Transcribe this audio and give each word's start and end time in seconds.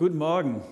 Guten 0.00 0.16
Morgen. 0.16 0.62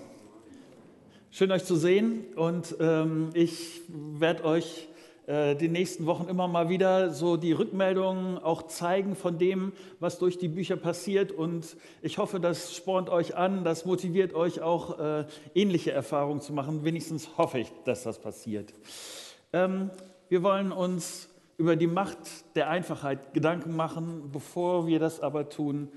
Schön 1.29 1.51
euch 1.51 1.63
zu 1.63 1.75
sehen 1.75 2.25
und 2.35 2.75
ähm, 2.79 3.29
ich 3.35 3.81
werde 3.87 4.43
euch 4.43 4.87
äh, 5.27 5.55
die 5.55 5.67
nächsten 5.67 6.07
Wochen 6.07 6.27
immer 6.27 6.47
mal 6.47 6.69
wieder 6.69 7.11
so 7.11 7.37
die 7.37 7.51
Rückmeldungen 7.51 8.39
auch 8.39 8.63
zeigen 8.63 9.15
von 9.15 9.37
dem, 9.37 9.71
was 9.99 10.17
durch 10.17 10.39
die 10.39 10.47
Bücher 10.47 10.77
passiert 10.77 11.31
und 11.31 11.77
ich 12.01 12.17
hoffe, 12.17 12.39
das 12.39 12.75
spornt 12.75 13.11
euch 13.11 13.35
an, 13.35 13.63
das 13.63 13.85
motiviert 13.85 14.33
euch 14.33 14.61
auch 14.61 14.97
äh, 14.97 15.25
ähnliche 15.53 15.91
Erfahrungen 15.91 16.41
zu 16.41 16.51
machen. 16.51 16.83
Wenigstens 16.83 17.37
hoffe 17.37 17.59
ich, 17.59 17.71
dass 17.85 18.01
das 18.01 18.17
passiert. 18.17 18.73
Ähm, 19.53 19.91
wir 20.29 20.41
wollen 20.41 20.71
uns 20.71 21.29
über 21.57 21.75
die 21.75 21.85
Macht 21.85 22.17
der 22.55 22.67
Einfachheit 22.71 23.35
Gedanken 23.35 23.75
machen. 23.75 24.31
Bevor 24.31 24.87
wir 24.87 24.97
das 24.97 25.19
aber 25.19 25.49
tun, 25.49 25.89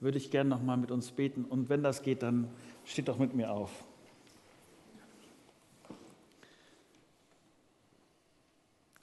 würde 0.00 0.16
ich 0.16 0.30
gerne 0.30 0.50
noch 0.50 0.62
mal 0.62 0.76
mit 0.76 0.90
uns 0.90 1.12
beten 1.12 1.44
und 1.44 1.68
wenn 1.68 1.82
das 1.82 2.02
geht, 2.02 2.22
dann 2.22 2.48
Steht 2.84 3.08
doch 3.08 3.18
mit 3.18 3.34
mir 3.34 3.50
auf. 3.50 3.70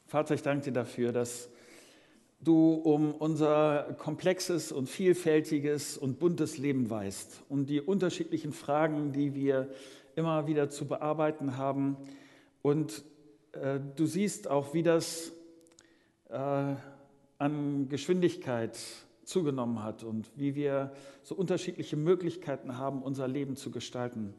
Vater, 0.08 0.36
ich 0.36 0.42
danke 0.42 0.66
dir 0.66 0.72
dafür, 0.72 1.12
dass 1.12 1.50
du 2.40 2.74
um 2.74 3.14
unser 3.14 3.96
komplexes 3.98 4.72
und 4.72 4.88
vielfältiges 4.88 5.98
und 5.98 6.20
buntes 6.20 6.58
Leben 6.58 6.90
weißt 6.90 7.44
und 7.50 7.68
die 7.68 7.82
unterschiedlichen 7.82 8.54
Fragen, 8.54 9.12
die 9.12 9.36
wir 9.36 9.70
immer 10.16 10.48
wieder 10.48 10.70
zu 10.70 10.88
bearbeiten 10.88 11.58
haben. 11.58 11.98
Und 12.62 13.04
äh, 13.52 13.80
du 13.96 14.06
siehst 14.06 14.50
auch, 14.50 14.74
wie 14.74 14.84
das 14.84 15.32
äh, 16.30 16.76
an 17.38 17.90
Geschwindigkeit 17.90 18.78
zugenommen 19.28 19.84
hat 19.84 20.04
und 20.04 20.32
wie 20.36 20.56
wir 20.56 20.94
so 21.22 21.36
unterschiedliche 21.36 21.98
Möglichkeiten 21.98 22.78
haben, 22.78 23.04
unser 23.04 23.28
Leben 23.28 23.56
zu 23.56 23.72
gestalten. 23.72 24.34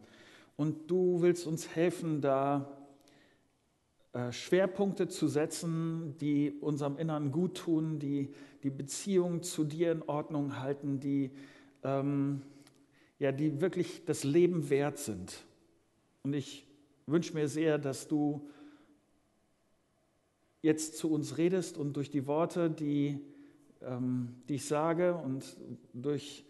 Und 0.57 0.91
du 0.91 1.21
willst 1.21 1.47
uns 1.47 1.69
helfen, 1.69 2.21
da 2.21 2.67
äh, 4.13 4.33
Schwerpunkte 4.33 5.09
zu 5.09 5.29
setzen, 5.29 6.17
die 6.21 6.53
unserem 6.61 6.97
Innern 6.97 7.31
gut 7.31 7.59
tun, 7.59 7.99
die 7.99 8.33
die 8.63 8.71
Beziehung 8.71 9.43
zu 9.43 9.65
dir 9.65 9.93
in 9.93 10.03
Ordnung 10.03 10.59
halten, 10.59 10.99
die, 10.99 11.31
ähm, 11.85 12.43
ja, 13.19 13.31
die 13.31 13.61
wirklich 13.61 14.05
das 14.07 14.25
Leben 14.25 14.71
wert 14.71 14.99
sind. 14.99 15.45
Und 16.23 16.33
ich 16.33 16.67
wünsche 17.07 17.35
mir 17.35 17.47
sehr, 17.47 17.79
dass 17.79 18.09
du 18.09 18.49
jetzt 20.63 20.97
zu 20.97 21.13
uns 21.13 21.39
redest 21.39 21.79
und 21.79 21.93
durch 21.95 22.11
die 22.11 22.27
Worte, 22.27 22.71
die 22.71 23.21
die 23.81 24.55
ich 24.55 24.67
sage 24.67 25.15
und 25.15 25.45
durch 25.93 26.45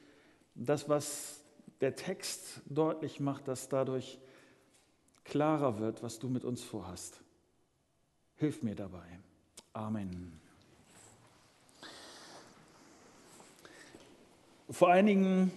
das, 0.55 0.89
was 0.89 1.43
der 1.81 1.95
Text 1.95 2.61
deutlich 2.67 3.21
macht, 3.21 3.49
dass 3.49 3.69
dadurch 3.69 4.19
klarer 5.25 5.79
wird, 5.79 6.03
was 6.03 6.19
du 6.19 6.29
mit 6.29 6.45
uns 6.45 6.63
vorhast. 6.63 7.21
Hilf 8.37 8.63
mir 8.63 8.75
dabei. 8.75 9.07
Amen. 9.73 10.41
Vor 14.71 14.91
einigen 14.91 15.51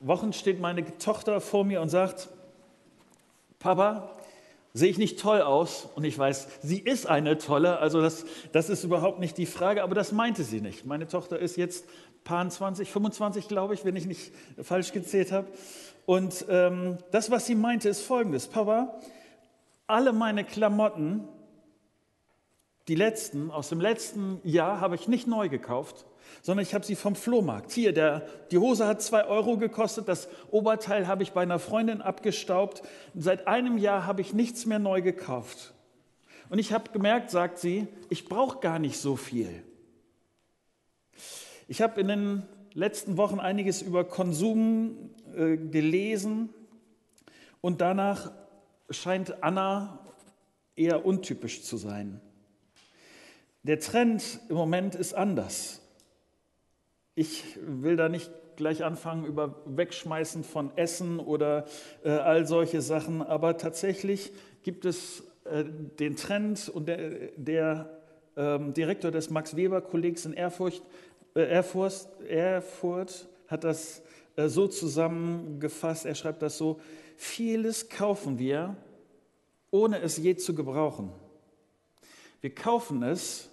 Wochen 0.00 0.32
steht 0.32 0.60
meine 0.60 0.98
Tochter 0.98 1.40
vor 1.40 1.64
mir 1.64 1.80
und 1.80 1.88
sagt, 1.88 2.28
Papa, 3.58 4.10
Sehe 4.76 4.90
ich 4.90 4.98
nicht 4.98 5.20
toll 5.20 5.40
aus? 5.40 5.88
Und 5.94 6.02
ich 6.02 6.18
weiß, 6.18 6.48
sie 6.62 6.80
ist 6.80 7.06
eine 7.06 7.38
tolle, 7.38 7.78
also 7.78 8.00
das, 8.00 8.26
das 8.50 8.68
ist 8.68 8.82
überhaupt 8.82 9.20
nicht 9.20 9.38
die 9.38 9.46
Frage, 9.46 9.84
aber 9.84 9.94
das 9.94 10.10
meinte 10.10 10.42
sie 10.42 10.60
nicht. 10.60 10.84
Meine 10.84 11.06
Tochter 11.06 11.38
ist 11.38 11.56
jetzt 11.56 11.86
paar 12.24 12.48
20, 12.48 12.90
25, 12.90 13.46
glaube 13.46 13.74
ich, 13.74 13.84
wenn 13.84 13.94
ich 13.94 14.06
nicht 14.06 14.32
falsch 14.60 14.92
gezählt 14.92 15.30
habe. 15.30 15.46
Und 16.06 16.44
ähm, 16.48 16.98
das, 17.12 17.30
was 17.30 17.46
sie 17.46 17.54
meinte, 17.54 17.88
ist 17.88 18.00
folgendes. 18.00 18.48
Papa, 18.48 19.00
alle 19.86 20.12
meine 20.12 20.42
Klamotten, 20.42 21.28
die 22.88 22.96
letzten, 22.96 23.52
aus 23.52 23.68
dem 23.68 23.80
letzten 23.80 24.40
Jahr, 24.42 24.80
habe 24.80 24.96
ich 24.96 25.06
nicht 25.06 25.28
neu 25.28 25.48
gekauft, 25.48 26.04
sondern 26.42 26.62
ich 26.62 26.74
habe 26.74 26.84
sie 26.84 26.96
vom 26.96 27.14
Flohmarkt. 27.14 27.72
Hier, 27.72 27.92
der, 27.92 28.26
die 28.50 28.58
Hose 28.58 28.86
hat 28.86 29.02
zwei 29.02 29.24
Euro 29.24 29.56
gekostet, 29.56 30.08
das 30.08 30.28
Oberteil 30.50 31.06
habe 31.06 31.22
ich 31.22 31.32
bei 31.32 31.42
einer 31.42 31.58
Freundin 31.58 32.02
abgestaubt. 32.02 32.82
Seit 33.14 33.46
einem 33.46 33.78
Jahr 33.78 34.06
habe 34.06 34.20
ich 34.20 34.32
nichts 34.32 34.66
mehr 34.66 34.78
neu 34.78 35.02
gekauft. 35.02 35.74
Und 36.50 36.58
ich 36.58 36.72
habe 36.72 36.90
gemerkt, 36.92 37.30
sagt 37.30 37.58
sie, 37.58 37.86
ich 38.10 38.26
brauche 38.26 38.60
gar 38.60 38.78
nicht 38.78 38.98
so 38.98 39.16
viel. 39.16 39.62
Ich 41.66 41.80
habe 41.80 42.00
in 42.00 42.08
den 42.08 42.42
letzten 42.74 43.16
Wochen 43.16 43.40
einiges 43.40 43.80
über 43.80 44.04
Konsum 44.04 45.10
äh, 45.34 45.56
gelesen 45.56 46.50
und 47.60 47.80
danach 47.80 48.30
scheint 48.90 49.42
Anna 49.42 49.98
eher 50.76 51.06
untypisch 51.06 51.62
zu 51.62 51.76
sein. 51.76 52.20
Der 53.62 53.80
Trend 53.80 54.40
im 54.50 54.56
Moment 54.56 54.94
ist 54.94 55.14
anders. 55.14 55.80
Ich 57.14 57.44
will 57.60 57.96
da 57.96 58.08
nicht 58.08 58.30
gleich 58.56 58.84
anfangen 58.84 59.24
über 59.24 59.62
Wegschmeißen 59.66 60.44
von 60.44 60.76
Essen 60.76 61.20
oder 61.20 61.64
äh, 62.04 62.10
all 62.10 62.46
solche 62.46 62.82
Sachen, 62.82 63.22
aber 63.22 63.56
tatsächlich 63.56 64.32
gibt 64.62 64.84
es 64.84 65.22
äh, 65.44 65.64
den 65.64 66.16
Trend 66.16 66.68
und 66.68 66.86
der, 66.86 67.30
der 67.36 68.00
ähm, 68.36 68.74
Direktor 68.74 69.10
des 69.10 69.30
Max 69.30 69.56
Weber 69.56 69.80
Kollegs 69.80 70.24
in 70.24 70.34
Erfurt, 70.34 70.82
äh, 71.34 71.42
Erfurt, 71.42 72.08
Erfurt 72.28 73.28
hat 73.46 73.64
das 73.64 74.02
äh, 74.36 74.48
so 74.48 74.66
zusammengefasst, 74.66 76.06
er 76.06 76.14
schreibt 76.14 76.42
das 76.42 76.58
so, 76.58 76.80
vieles 77.16 77.88
kaufen 77.88 78.38
wir, 78.38 78.76
ohne 79.70 80.00
es 80.00 80.16
je 80.16 80.36
zu 80.36 80.54
gebrauchen. 80.54 81.10
Wir 82.40 82.54
kaufen 82.54 83.02
es 83.02 83.50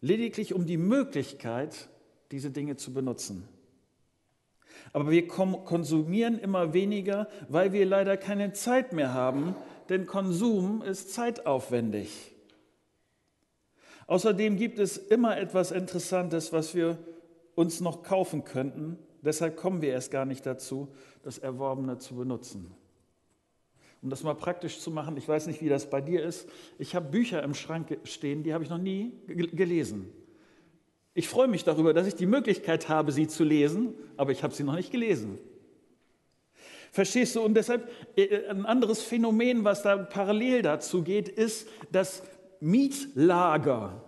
lediglich 0.00 0.54
um 0.54 0.66
die 0.66 0.76
Möglichkeit, 0.76 1.88
diese 2.30 2.50
Dinge 2.50 2.76
zu 2.76 2.92
benutzen. 2.92 3.48
Aber 4.92 5.10
wir 5.10 5.26
konsumieren 5.26 6.38
immer 6.38 6.72
weniger, 6.72 7.28
weil 7.48 7.72
wir 7.72 7.86
leider 7.86 8.16
keine 8.16 8.52
Zeit 8.52 8.92
mehr 8.92 9.12
haben, 9.12 9.54
denn 9.88 10.06
Konsum 10.06 10.82
ist 10.82 11.12
zeitaufwendig. 11.12 12.32
Außerdem 14.06 14.56
gibt 14.56 14.78
es 14.78 14.96
immer 14.96 15.36
etwas 15.36 15.72
Interessantes, 15.72 16.52
was 16.52 16.74
wir 16.74 16.98
uns 17.54 17.80
noch 17.80 18.02
kaufen 18.02 18.44
könnten. 18.44 18.98
Deshalb 19.22 19.56
kommen 19.56 19.82
wir 19.82 19.90
erst 19.90 20.12
gar 20.12 20.24
nicht 20.24 20.46
dazu, 20.46 20.88
das 21.22 21.38
Erworbene 21.38 21.98
zu 21.98 22.14
benutzen. 22.14 22.72
Um 24.02 24.10
das 24.10 24.22
mal 24.22 24.34
praktisch 24.34 24.78
zu 24.78 24.90
machen, 24.92 25.16
ich 25.16 25.26
weiß 25.26 25.48
nicht, 25.48 25.60
wie 25.62 25.68
das 25.68 25.90
bei 25.90 26.00
dir 26.00 26.22
ist. 26.22 26.48
Ich 26.78 26.94
habe 26.94 27.08
Bücher 27.08 27.42
im 27.42 27.54
Schrank 27.54 27.98
stehen, 28.04 28.44
die 28.44 28.54
habe 28.54 28.62
ich 28.62 28.70
noch 28.70 28.78
nie 28.78 29.12
gelesen. 29.26 30.12
Ich 31.18 31.30
freue 31.30 31.48
mich 31.48 31.64
darüber, 31.64 31.94
dass 31.94 32.06
ich 32.06 32.14
die 32.14 32.26
Möglichkeit 32.26 32.90
habe, 32.90 33.10
sie 33.10 33.26
zu 33.26 33.42
lesen, 33.42 33.94
aber 34.18 34.32
ich 34.32 34.42
habe 34.42 34.54
sie 34.54 34.64
noch 34.64 34.74
nicht 34.74 34.92
gelesen. 34.92 35.38
Verstehst 36.92 37.34
du? 37.34 37.40
Und 37.40 37.54
deshalb 37.54 37.88
äh, 38.16 38.46
ein 38.50 38.66
anderes 38.66 39.00
Phänomen, 39.00 39.64
was 39.64 39.82
da 39.82 39.96
parallel 39.96 40.60
dazu 40.60 41.02
geht, 41.02 41.30
ist, 41.30 41.68
dass 41.90 42.22
Mietlager 42.60 44.04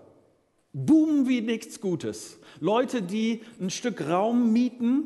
boomen 0.74 1.26
wie 1.26 1.40
nichts 1.40 1.80
Gutes. 1.80 2.38
Leute, 2.60 3.00
die 3.00 3.40
ein 3.58 3.70
Stück 3.70 4.06
Raum 4.06 4.52
mieten, 4.52 5.04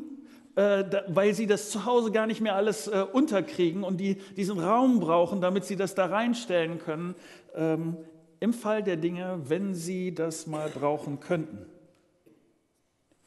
äh, 0.57 0.83
weil 1.07 1.33
sie 1.33 1.47
das 1.47 1.69
zu 1.69 1.85
Hause 1.85 2.11
gar 2.11 2.27
nicht 2.27 2.41
mehr 2.41 2.57
alles 2.57 2.89
äh, 2.89 3.05
unterkriegen 3.13 3.85
und 3.85 4.01
die 4.01 4.15
diesen 4.35 4.59
Raum 4.59 4.99
brauchen, 4.99 5.39
damit 5.39 5.63
sie 5.63 5.77
das 5.77 5.95
da 5.95 6.07
reinstellen 6.07 6.79
können, 6.79 7.15
ähm, 7.55 7.95
im 8.41 8.51
Fall 8.51 8.83
der 8.83 8.97
Dinge, 8.97 9.39
wenn 9.45 9.73
sie 9.73 10.13
das 10.13 10.47
mal 10.47 10.67
brauchen 10.67 11.21
könnten 11.21 11.72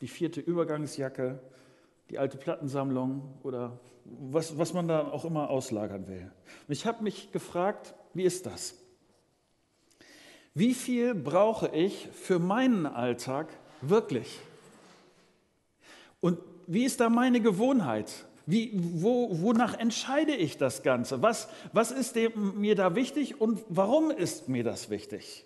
die 0.00 0.08
vierte 0.08 0.40
Übergangsjacke, 0.40 1.38
die 2.10 2.19
alte 2.19 2.37
Plattensammlung 2.37 3.34
oder 3.43 3.78
was, 4.04 4.56
was 4.58 4.72
man 4.72 4.88
da 4.88 5.08
auch 5.08 5.25
immer 5.25 5.50
auslagern 5.50 6.06
will. 6.06 6.31
Und 6.69 6.72
ich 6.72 6.87
habe 6.87 7.02
mich 7.02 7.32
gefragt, 7.32 7.94
wie 8.14 8.22
ist 8.22 8.46
das? 8.46 8.75
Wie 10.54 10.75
viel 10.75 11.14
brauche 11.14 11.69
ich 11.69 12.08
für 12.12 12.38
meinen 12.38 12.87
Alltag 12.87 13.48
wirklich? 13.82 14.40
Und 16.20 16.38
wie 16.66 16.84
ist 16.84 17.00
da 17.00 17.10
meine 17.10 17.40
Gewohnheit? 17.40 18.25
Wie, 18.46 18.70
wo, 18.75 19.43
wonach 19.43 19.78
entscheide 19.78 20.34
ich 20.34 20.56
das 20.56 20.82
Ganze? 20.82 21.20
Was, 21.20 21.48
was 21.72 21.90
ist 21.90 22.16
mir 22.37 22.76
da 22.76 22.94
wichtig 22.94 23.40
und 23.40 23.62
warum 23.69 24.10
ist 24.10 24.48
mir 24.48 24.62
das 24.62 24.88
wichtig? 24.88 25.44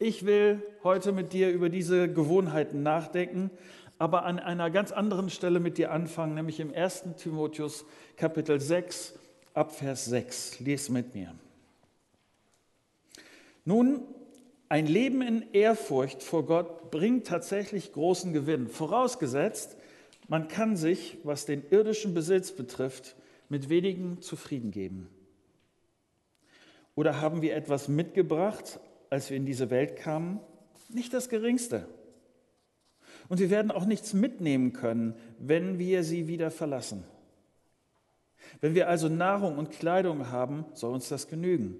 Ich 0.00 0.24
will 0.24 0.62
heute 0.84 1.10
mit 1.10 1.32
dir 1.32 1.50
über 1.50 1.68
diese 1.68 2.08
Gewohnheiten 2.12 2.84
nachdenken, 2.84 3.50
aber 3.98 4.24
an 4.24 4.38
einer 4.38 4.70
ganz 4.70 4.92
anderen 4.92 5.28
Stelle 5.28 5.58
mit 5.58 5.76
dir 5.76 5.90
anfangen, 5.90 6.34
nämlich 6.34 6.60
im 6.60 6.72
1. 6.72 7.16
Timotheus 7.16 7.84
Kapitel 8.16 8.60
6 8.60 9.18
ab 9.54 9.74
Vers 9.74 10.04
6. 10.04 10.60
Lies 10.60 10.88
mit 10.88 11.16
mir. 11.16 11.34
Nun, 13.64 14.02
ein 14.68 14.86
Leben 14.86 15.20
in 15.20 15.52
Ehrfurcht 15.52 16.22
vor 16.22 16.46
Gott 16.46 16.92
bringt 16.92 17.26
tatsächlich 17.26 17.92
großen 17.92 18.32
Gewinn, 18.32 18.68
vorausgesetzt, 18.68 19.76
man 20.28 20.46
kann 20.46 20.76
sich, 20.76 21.18
was 21.24 21.44
den 21.44 21.64
irdischen 21.70 22.14
Besitz 22.14 22.52
betrifft, 22.52 23.16
mit 23.48 23.68
wenigen 23.68 24.22
zufrieden 24.22 24.70
geben? 24.70 25.08
Oder 26.94 27.20
haben 27.20 27.42
wir 27.42 27.56
etwas 27.56 27.88
mitgebracht, 27.88 28.78
als 29.10 29.30
wir 29.30 29.36
in 29.36 29.46
diese 29.46 29.70
Welt 29.70 29.96
kamen? 29.96 30.40
Nicht 30.88 31.12
das 31.12 31.28
Geringste. 31.28 31.88
Und 33.28 33.40
wir 33.40 33.50
werden 33.50 33.70
auch 33.70 33.84
nichts 33.84 34.14
mitnehmen 34.14 34.72
können, 34.72 35.14
wenn 35.38 35.78
wir 35.78 36.02
sie 36.02 36.28
wieder 36.28 36.50
verlassen. 36.50 37.04
Wenn 38.60 38.74
wir 38.74 38.88
also 38.88 39.08
Nahrung 39.08 39.58
und 39.58 39.70
Kleidung 39.70 40.30
haben, 40.30 40.64
soll 40.72 40.94
uns 40.94 41.08
das 41.08 41.28
genügen. 41.28 41.76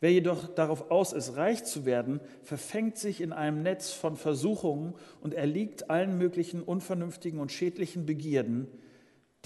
Wer 0.00 0.12
jedoch 0.12 0.48
darauf 0.54 0.90
aus 0.90 1.12
ist, 1.12 1.36
reich 1.36 1.64
zu 1.64 1.86
werden, 1.86 2.20
verfängt 2.42 2.98
sich 2.98 3.20
in 3.22 3.32
einem 3.32 3.62
Netz 3.62 3.92
von 3.92 4.16
Versuchungen 4.16 4.94
und 5.22 5.32
erliegt 5.32 5.88
allen 5.88 6.18
möglichen 6.18 6.62
unvernünftigen 6.62 7.40
und 7.40 7.52
schädlichen 7.52 8.04
Begierden, 8.04 8.68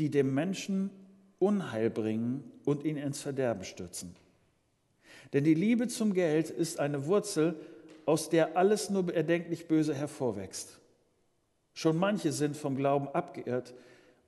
die 0.00 0.10
dem 0.10 0.34
Menschen 0.34 0.90
Unheil 1.38 1.90
bringen 1.90 2.42
und 2.64 2.82
ihn 2.84 2.96
ins 2.96 3.20
Verderben 3.20 3.62
stürzen. 3.62 4.16
Denn 5.32 5.44
die 5.44 5.54
Liebe 5.54 5.88
zum 5.88 6.14
Geld 6.14 6.50
ist 6.50 6.80
eine 6.80 7.06
Wurzel, 7.06 7.54
aus 8.06 8.30
der 8.30 8.56
alles 8.56 8.88
nur 8.88 9.12
erdenklich 9.12 9.68
Böse 9.68 9.94
hervorwächst. 9.94 10.80
Schon 11.74 11.98
manche 11.98 12.32
sind 12.32 12.56
vom 12.56 12.76
Glauben 12.76 13.08
abgeirrt, 13.08 13.74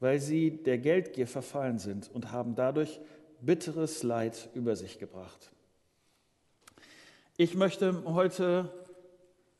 weil 0.00 0.20
sie 0.20 0.50
der 0.50 0.78
Geldgier 0.78 1.26
verfallen 1.26 1.78
sind 1.78 2.10
und 2.12 2.30
haben 2.30 2.54
dadurch 2.54 3.00
bitteres 3.40 4.02
Leid 4.02 4.50
über 4.54 4.76
sich 4.76 4.98
gebracht. 4.98 5.50
Ich 7.36 7.54
möchte 7.54 8.04
heute 8.04 8.70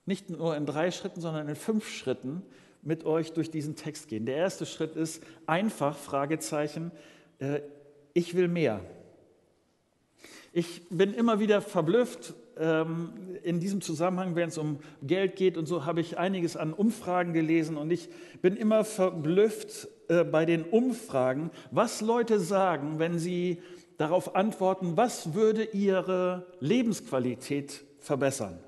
nicht 0.04 0.28
nur 0.28 0.56
in 0.56 0.66
drei 0.66 0.90
Schritten, 0.90 1.20
sondern 1.20 1.48
in 1.48 1.56
fünf 1.56 1.88
Schritten 1.88 2.42
mit 2.82 3.04
euch 3.04 3.32
durch 3.32 3.50
diesen 3.50 3.76
Text 3.76 4.08
gehen. 4.08 4.26
Der 4.26 4.36
erste 4.36 4.66
Schritt 4.66 4.96
ist 4.96 5.22
einfach, 5.46 5.96
Fragezeichen, 5.96 6.90
äh, 7.38 7.60
ich 8.12 8.34
will 8.34 8.48
mehr. 8.48 8.80
Ich 10.52 10.88
bin 10.88 11.14
immer 11.14 11.38
wieder 11.38 11.60
verblüfft. 11.60 12.34
Ähm, 12.58 13.12
in 13.42 13.60
diesem 13.60 13.80
Zusammenhang, 13.80 14.34
wenn 14.34 14.48
es 14.48 14.58
um 14.58 14.80
Geld 15.02 15.36
geht 15.36 15.56
und 15.56 15.66
so, 15.66 15.86
habe 15.86 16.00
ich 16.00 16.18
einiges 16.18 16.56
an 16.56 16.72
Umfragen 16.72 17.32
gelesen 17.32 17.76
und 17.76 17.90
ich 17.90 18.10
bin 18.42 18.56
immer 18.56 18.84
verblüfft 18.84 19.88
äh, 20.08 20.24
bei 20.24 20.44
den 20.44 20.64
Umfragen, 20.64 21.50
was 21.70 22.00
Leute 22.00 22.38
sagen, 22.38 22.98
wenn 22.98 23.18
sie 23.18 23.62
darauf 23.96 24.34
antworten, 24.34 24.96
was 24.96 25.34
würde 25.34 25.64
ihre 25.64 26.46
Lebensqualität 26.60 27.84
verbessern. 27.98 28.58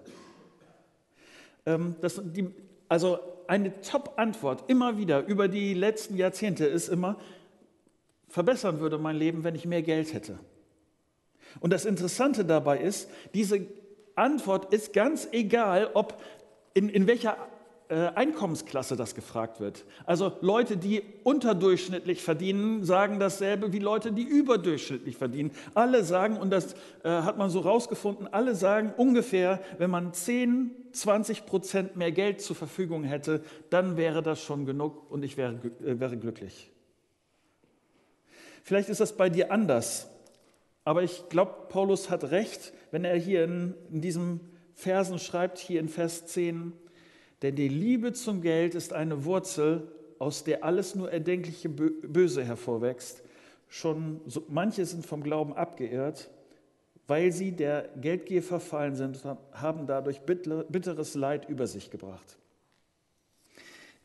Ähm, 1.67 1.97
das, 2.01 2.21
die, 2.25 2.49
also 2.89 3.19
eine 3.47 3.81
Top-Antwort 3.83 4.71
immer 4.71 4.97
wieder 4.99 5.27
über 5.27 5.49
die 5.49 5.75
letzten 5.75 6.17
Jahrzehnte 6.17 6.65
ist 6.65 6.89
immer, 6.89 7.19
verbessern 8.29 8.81
würde 8.81 8.99
mein 8.99 9.17
Leben, 9.17 9.45
wenn 9.45 9.55
ich 9.55 9.67
mehr 9.67 9.83
Geld 9.83 10.15
hätte. 10.15 10.39
Und 11.61 11.73
das 11.73 11.85
Interessante 11.85 12.45
dabei 12.45 12.79
ist, 12.79 13.11
diese 13.35 13.67
Antwort 14.15 14.73
ist 14.73 14.93
ganz 14.93 15.29
egal, 15.33 15.91
ob 15.95 16.21
in, 16.75 16.89
in 16.89 17.07
welcher 17.07 17.37
äh, 17.93 18.11
Einkommensklasse 18.15 18.97
das 18.97 19.15
gefragt 19.15 19.61
wird. 19.61 19.85
Also 20.07 20.33
Leute, 20.41 20.79
die 20.79 21.03
unterdurchschnittlich 21.25 22.23
verdienen, 22.23 22.85
sagen 22.85 23.21
dasselbe 23.21 23.75
wie 23.75 23.81
Leute, 23.81 24.13
die 24.13 24.23
überdurchschnittlich 24.23 25.19
verdienen. 25.19 25.51
Alle 25.75 26.03
sagen, 26.03 26.39
und 26.39 26.51
das 26.51 26.73
äh, 27.05 27.11
hat 27.11 27.37
man 27.37 27.51
so 27.51 27.61
rausgefunden, 27.61 28.33
alle 28.33 28.55
sagen 28.55 28.95
ungefähr, 28.97 29.61
wenn 29.77 29.91
man 29.91 30.15
10, 30.15 30.71
20 30.93 31.45
Prozent 31.45 31.97
mehr 31.97 32.13
Geld 32.13 32.41
zur 32.41 32.57
Verfügung 32.57 33.05
hätte, 33.05 33.45
dann 33.69 33.99
wäre 33.99 34.23
das 34.23 34.41
schon 34.41 34.65
genug 34.65 35.11
und 35.11 35.23
ich 35.23 35.37
wäre, 35.37 35.53
äh, 35.85 36.01
wäre 36.01 36.17
glücklich. 36.17 36.71
Vielleicht 38.63 38.89
ist 38.89 39.03
das 39.03 39.19
bei 39.19 39.29
dir 39.29 39.53
anders, 39.53 40.09
aber 40.85 41.03
ich 41.03 41.29
glaube, 41.29 41.67
Paulus 41.69 42.11
hat 42.11 42.31
recht, 42.31 42.73
wenn 42.91 43.05
er 43.05 43.17
hier 43.17 43.45
in, 43.45 43.75
in 43.91 44.01
diesem 44.01 44.41
Versen 44.75 45.19
schreibt, 45.19 45.59
hier 45.59 45.81
in 45.81 45.89
Vers 45.89 46.27
10, 46.27 46.73
denn 47.43 47.57
die 47.57 47.69
Liebe 47.69 48.13
zum 48.13 48.41
Geld 48.41 48.75
ist 48.75 48.93
eine 48.93 49.25
Wurzel, 49.25 49.89
aus 50.19 50.45
der 50.45 50.63
alles 50.63 50.95
nur 50.95 51.11
erdenkliche 51.11 51.69
Böse 51.69 52.45
hervorwächst. 52.45 53.23
Schon 53.69 54.21
so, 54.27 54.45
manche 54.49 54.87
sind 54.87 55.05
vom 55.05 55.23
Glauben 55.23 55.53
abgeirrt, 55.53 56.31
weil 57.09 57.33
sie 57.33 57.51
der 57.53 57.89
Geldgier 58.01 58.43
verfallen 58.43 58.95
sind 58.95 59.25
und 59.25 59.39
haben 59.53 59.87
dadurch 59.87 60.21
bitteres 60.21 61.15
Leid 61.15 61.49
über 61.49 61.67
sich 61.67 61.91
gebracht. 61.91 62.39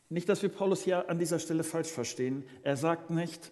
Nicht, 0.10 0.30
dass 0.30 0.42
wir 0.42 0.50
Paulus 0.50 0.82
hier 0.84 1.10
an 1.10 1.20
dieser 1.20 1.38
Stelle 1.38 1.64
falsch 1.64 1.90
verstehen. 1.90 2.46
Er 2.64 2.78
sagt 2.78 3.12
nicht, 3.12 3.52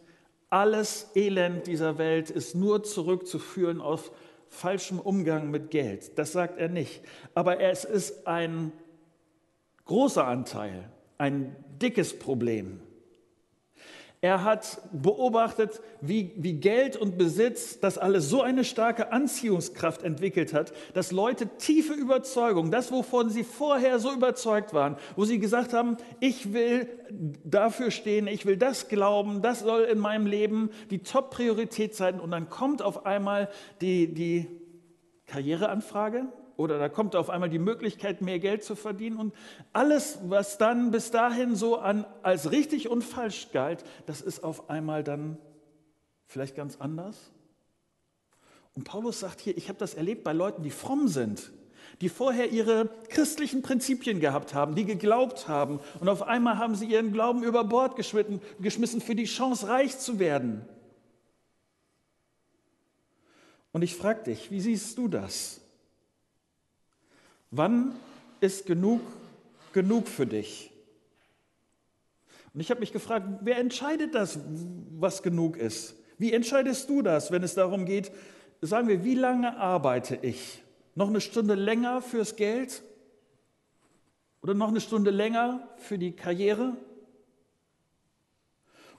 alles 0.49 1.11
Elend 1.15 1.67
dieser 1.67 1.97
Welt 1.97 2.29
ist 2.29 2.55
nur 2.55 2.83
zurückzuführen 2.83 3.81
auf 3.81 4.11
falschem 4.49 4.99
Umgang 4.99 5.51
mit 5.51 5.71
Geld. 5.71 6.17
Das 6.17 6.31
sagt 6.31 6.59
er 6.59 6.69
nicht. 6.69 7.01
Aber 7.33 7.59
es 7.59 7.83
ist 7.83 8.27
ein 8.27 8.71
großer 9.85 10.25
Anteil, 10.25 10.89
ein 11.17 11.55
dickes 11.81 12.17
Problem. 12.17 12.79
Er 14.21 14.43
hat 14.43 14.81
beobachtet, 14.91 15.81
wie, 16.01 16.31
wie 16.37 16.53
Geld 16.53 16.97
und 16.97 17.17
Besitz 17.17 17.79
das 17.79 17.97
alles 17.97 18.29
so 18.29 18.41
eine 18.41 18.63
starke 18.63 19.11
Anziehungskraft 19.11 20.03
entwickelt 20.03 20.53
hat, 20.53 20.73
dass 20.93 21.11
Leute 21.11 21.47
tiefe 21.57 21.93
Überzeugung, 21.93 22.71
das, 22.71 22.91
wovon 22.91 23.29
sie 23.29 23.43
vorher 23.43 23.99
so 23.99 24.11
überzeugt 24.11 24.73
waren, 24.73 24.97
wo 25.15 25.25
sie 25.25 25.39
gesagt 25.39 25.73
haben, 25.73 25.97
ich 26.19 26.53
will 26.53 26.87
dafür 27.43 27.91
stehen, 27.91 28.27
ich 28.27 28.45
will 28.45 28.57
das 28.57 28.87
glauben, 28.87 29.41
das 29.41 29.59
soll 29.59 29.83
in 29.83 29.99
meinem 29.99 30.25
Leben 30.25 30.69
die 30.89 30.99
Top-Priorität 30.99 31.95
sein. 31.95 32.19
Und 32.19 32.31
dann 32.31 32.49
kommt 32.49 32.81
auf 32.81 33.05
einmal 33.05 33.49
die, 33.81 34.13
die 34.13 34.47
Karriereanfrage, 35.27 36.27
oder 36.57 36.79
da 36.79 36.89
kommt 36.89 37.15
auf 37.15 37.29
einmal 37.29 37.49
die 37.49 37.59
Möglichkeit, 37.59 38.21
mehr 38.21 38.39
Geld 38.39 38.63
zu 38.63 38.75
verdienen. 38.75 39.17
Und 39.17 39.35
alles, 39.73 40.19
was 40.23 40.57
dann 40.57 40.91
bis 40.91 41.11
dahin 41.11 41.55
so 41.55 41.77
an, 41.77 42.05
als 42.23 42.51
richtig 42.51 42.89
und 42.89 43.03
falsch 43.03 43.49
galt, 43.51 43.83
das 44.05 44.21
ist 44.21 44.43
auf 44.43 44.69
einmal 44.69 45.03
dann 45.03 45.37
vielleicht 46.25 46.55
ganz 46.55 46.77
anders. 46.79 47.31
Und 48.73 48.83
Paulus 48.83 49.19
sagt 49.19 49.39
hier, 49.41 49.57
ich 49.57 49.69
habe 49.69 49.79
das 49.79 49.93
erlebt 49.93 50.23
bei 50.23 50.33
Leuten, 50.33 50.63
die 50.63 50.69
fromm 50.69 51.07
sind, 51.07 51.51
die 52.01 52.09
vorher 52.09 52.51
ihre 52.51 52.89
christlichen 53.09 53.61
Prinzipien 53.61 54.19
gehabt 54.19 54.53
haben, 54.53 54.75
die 54.75 54.85
geglaubt 54.85 55.47
haben. 55.47 55.79
Und 55.99 56.09
auf 56.09 56.23
einmal 56.23 56.57
haben 56.57 56.75
sie 56.75 56.85
ihren 56.85 57.13
Glauben 57.13 57.43
über 57.43 57.63
Bord 57.63 57.95
geschmissen 57.95 59.01
für 59.01 59.15
die 59.15 59.25
Chance, 59.25 59.67
reich 59.67 59.97
zu 59.97 60.19
werden. 60.19 60.65
Und 63.71 63.81
ich 63.81 63.95
frage 63.95 64.23
dich, 64.23 64.51
wie 64.51 64.61
siehst 64.61 64.97
du 64.97 65.07
das? 65.07 65.61
Wann 67.55 67.95
ist 68.41 68.65
genug 68.65 69.01
genug 69.75 70.07
für 70.07 70.25
dich? 70.25 70.71
Und 72.53 72.61
ich 72.61 72.71
habe 72.71 72.79
mich 72.79 72.93
gefragt, 72.93 73.27
wer 73.41 73.57
entscheidet 73.57 74.15
das, 74.15 74.39
was 74.97 75.21
genug 75.21 75.57
ist? 75.57 75.95
Wie 76.17 76.31
entscheidest 76.31 76.89
du 76.89 77.01
das, 77.01 77.31
wenn 77.31 77.43
es 77.43 77.53
darum 77.53 77.85
geht, 77.85 78.11
sagen 78.61 78.87
wir, 78.87 79.03
wie 79.03 79.15
lange 79.15 79.57
arbeite 79.57 80.17
ich? 80.21 80.63
Noch 80.95 81.09
eine 81.09 81.19
Stunde 81.19 81.55
länger 81.55 82.01
fürs 82.01 82.37
Geld? 82.37 82.83
Oder 84.41 84.53
noch 84.53 84.69
eine 84.69 84.79
Stunde 84.79 85.11
länger 85.11 85.67
für 85.77 85.97
die 85.97 86.13
Karriere? 86.13 86.77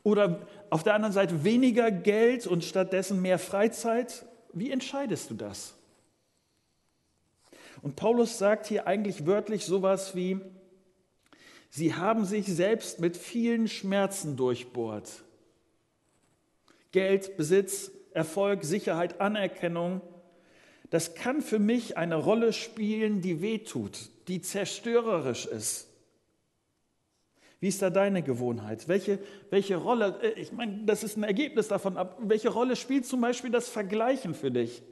Oder 0.02 0.46
auf 0.68 0.82
der 0.82 0.94
anderen 0.94 1.14
Seite 1.14 1.42
weniger 1.42 1.90
Geld 1.90 2.46
und 2.46 2.64
stattdessen 2.64 3.22
mehr 3.22 3.38
Freizeit? 3.38 4.26
Wie 4.52 4.70
entscheidest 4.70 5.30
du 5.30 5.34
das? 5.34 5.75
Und 7.87 7.95
Paulus 7.95 8.37
sagt 8.37 8.66
hier 8.66 8.88
eigentlich 8.88 9.26
wörtlich 9.26 9.64
sowas 9.64 10.16
wie, 10.16 10.40
sie 11.71 11.95
haben 11.95 12.25
sich 12.25 12.47
selbst 12.47 12.99
mit 12.99 13.16
vielen 13.16 13.69
Schmerzen 13.69 14.37
durchbohrt. 14.37 15.23
Geld, 16.90 17.37
Besitz, 17.37 17.93
Erfolg, 18.12 18.64
Sicherheit, 18.64 19.21
Anerkennung, 19.21 20.00
das 20.90 21.14
kann 21.14 21.40
für 21.43 21.61
mich 21.61 21.97
eine 21.97 22.16
Rolle 22.16 22.52
spielen, 22.52 23.21
die 23.21 23.40
wehtut, 23.40 24.11
die 24.26 24.43
zerstörerisch 24.43 25.47
ist. 25.47 25.87
Wie 27.61 27.69
ist 27.69 27.83
da 27.83 27.90
deine 27.90 28.25
Gewohnheit? 28.25 28.88
Welche, 28.88 29.21
welche 29.50 29.76
Rolle, 29.76 30.19
äh, 30.23 30.40
ich 30.40 30.50
meine, 30.50 30.81
das 30.87 31.05
ist 31.05 31.16
ein 31.16 31.23
Ergebnis 31.23 31.69
davon 31.69 31.97
welche 32.19 32.49
Rolle 32.49 32.75
spielt 32.75 33.07
zum 33.07 33.21
Beispiel 33.21 33.52
das 33.52 33.69
Vergleichen 33.69 34.35
für 34.35 34.50
dich? 34.50 34.83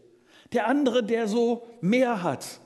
Der 0.53 0.69
andere, 0.69 1.03
der 1.03 1.27
so 1.27 1.67
mehr 1.81 2.23
hat, 2.23 2.61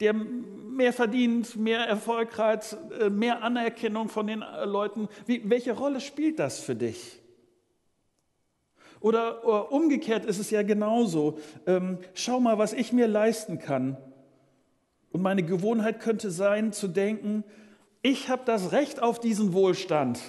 der 0.00 0.14
mehr 0.14 0.92
verdient, 0.92 1.56
mehr 1.56 1.80
Erfolg 1.80 2.38
hat, 2.38 2.76
äh, 2.98 3.10
mehr 3.10 3.42
Anerkennung 3.42 4.08
von 4.08 4.26
den 4.26 4.42
äh, 4.42 4.64
Leuten. 4.64 5.08
Wie, 5.26 5.48
welche 5.48 5.72
Rolle 5.72 6.00
spielt 6.00 6.38
das 6.38 6.58
für 6.58 6.74
dich? 6.74 7.20
Oder, 9.00 9.44
oder 9.46 9.72
umgekehrt 9.72 10.24
ist 10.24 10.38
es 10.38 10.50
ja 10.50 10.62
genauso. 10.62 11.38
Ähm, 11.66 11.98
schau 12.14 12.40
mal, 12.40 12.58
was 12.58 12.72
ich 12.72 12.92
mir 12.92 13.08
leisten 13.08 13.58
kann. 13.58 13.96
Und 15.10 15.22
meine 15.22 15.42
Gewohnheit 15.42 16.00
könnte 16.00 16.30
sein, 16.30 16.72
zu 16.72 16.88
denken, 16.88 17.44
ich 18.02 18.28
habe 18.28 18.42
das 18.44 18.72
Recht 18.72 19.02
auf 19.02 19.18
diesen 19.18 19.52
Wohlstand. 19.52 20.20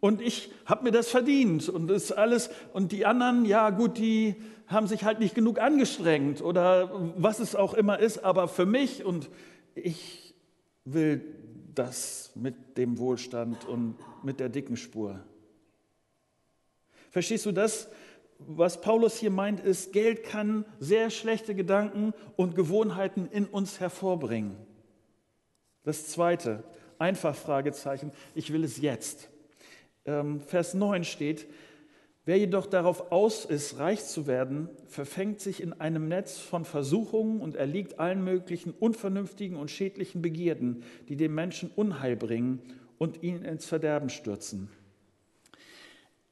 Und 0.00 0.20
ich 0.20 0.52
habe 0.66 0.84
mir 0.84 0.90
das 0.90 1.08
verdient 1.10 1.68
und 1.68 1.88
das 1.88 2.12
alles. 2.12 2.50
Und 2.72 2.92
die 2.92 3.06
anderen, 3.06 3.44
ja 3.44 3.70
gut, 3.70 3.98
die 3.98 4.36
haben 4.74 4.86
sich 4.86 5.04
halt 5.04 5.20
nicht 5.20 5.34
genug 5.34 5.58
angestrengt 5.60 6.42
oder 6.42 6.90
was 7.16 7.38
es 7.38 7.54
auch 7.54 7.72
immer 7.74 7.98
ist. 7.98 8.18
Aber 8.18 8.48
für 8.48 8.66
mich 8.66 9.04
und 9.04 9.30
ich 9.74 10.34
will 10.84 11.22
das 11.74 12.32
mit 12.34 12.76
dem 12.76 12.98
Wohlstand 12.98 13.64
und 13.66 13.96
mit 14.22 14.40
der 14.40 14.48
dicken 14.48 14.76
Spur. 14.76 15.20
Verstehst 17.10 17.46
du 17.46 17.52
das? 17.52 17.88
Was 18.38 18.80
Paulus 18.80 19.16
hier 19.16 19.30
meint, 19.30 19.60
ist, 19.60 19.92
Geld 19.92 20.24
kann 20.24 20.64
sehr 20.80 21.10
schlechte 21.10 21.54
Gedanken 21.54 22.12
und 22.36 22.56
Gewohnheiten 22.56 23.28
in 23.30 23.46
uns 23.46 23.80
hervorbringen. 23.80 24.56
Das 25.84 26.08
zweite, 26.08 26.64
einfach 26.98 27.34
Fragezeichen, 27.34 28.10
ich 28.34 28.52
will 28.52 28.64
es 28.64 28.80
jetzt. 28.80 29.28
Ähm, 30.04 30.40
Vers 30.40 30.74
9 30.74 31.04
steht, 31.04 31.46
wer 32.24 32.38
jedoch 32.38 32.66
darauf 32.66 33.12
aus 33.12 33.44
ist, 33.44 33.78
reich 33.78 34.04
zu 34.04 34.26
werden, 34.26 34.68
verfängt 34.86 35.40
sich 35.40 35.62
in 35.62 35.72
einem 35.72 36.08
Netz 36.08 36.38
von 36.38 36.64
Versuchungen 36.64 37.40
und 37.40 37.56
erliegt 37.56 37.98
allen 37.98 38.24
möglichen 38.24 38.72
unvernünftigen 38.72 39.56
und 39.56 39.70
schädlichen 39.70 40.22
Begierden, 40.22 40.82
die 41.08 41.16
dem 41.16 41.34
Menschen 41.34 41.70
Unheil 41.74 42.16
bringen 42.16 42.60
und 42.98 43.22
ihn 43.22 43.42
ins 43.42 43.66
Verderben 43.66 44.08
stürzen. 44.08 44.70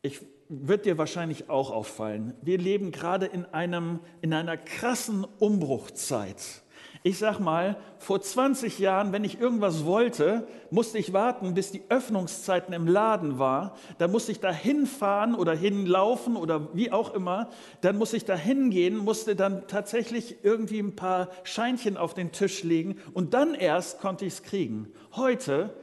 Ich 0.03 0.21
wird 0.55 0.85
dir 0.85 0.99
wahrscheinlich 0.99 1.49
auch 1.49 1.71
auffallen. 1.71 2.35
Wir 2.43 2.59
leben 2.59 2.93
gerade 2.93 3.27
in, 3.27 3.47
einem, 3.47 4.01
in 4.21 4.35
einer 4.35 4.59
krassen 4.59 5.25
Umbruchzeit. 5.39 6.62
Ich 7.05 7.19
sag 7.19 7.41
mal, 7.41 7.77
vor 7.99 8.21
20 8.21 8.79
Jahren, 8.79 9.11
wenn 9.13 9.25
ich 9.25 9.41
irgendwas 9.41 9.85
wollte, 9.85 10.47
musste 10.71 10.99
ich 10.99 11.13
warten, 11.13 11.53
bis 11.53 11.73
die 11.73 11.83
Öffnungszeiten 11.89 12.73
im 12.73 12.87
Laden 12.87 13.41
war. 13.41 13.77
Dann 13.99 14.13
musste 14.13 14.31
ich 14.31 14.39
da 14.39 14.53
hinfahren 14.53 15.35
oder 15.35 15.53
hinlaufen 15.53 16.37
oder 16.37 16.69
wie 16.75 16.93
auch 16.93 17.13
immer. 17.13 17.49
Dann 17.81 17.99
musste 17.99 18.17
ich 18.17 18.25
da 18.25 18.37
hingehen, 18.37 18.99
musste 18.99 19.35
dann 19.35 19.67
tatsächlich 19.67 20.45
irgendwie 20.45 20.79
ein 20.79 20.95
paar 20.95 21.29
Scheinchen 21.43 21.97
auf 21.97 22.15
den 22.15 22.31
Tisch 22.31 22.63
legen 22.63 22.97
und 23.15 23.35
dann 23.35 23.55
erst 23.55 24.01
konnte 24.01 24.25
ich 24.25 24.35
es 24.35 24.43
kriegen. 24.45 24.93
Heute 25.17 25.75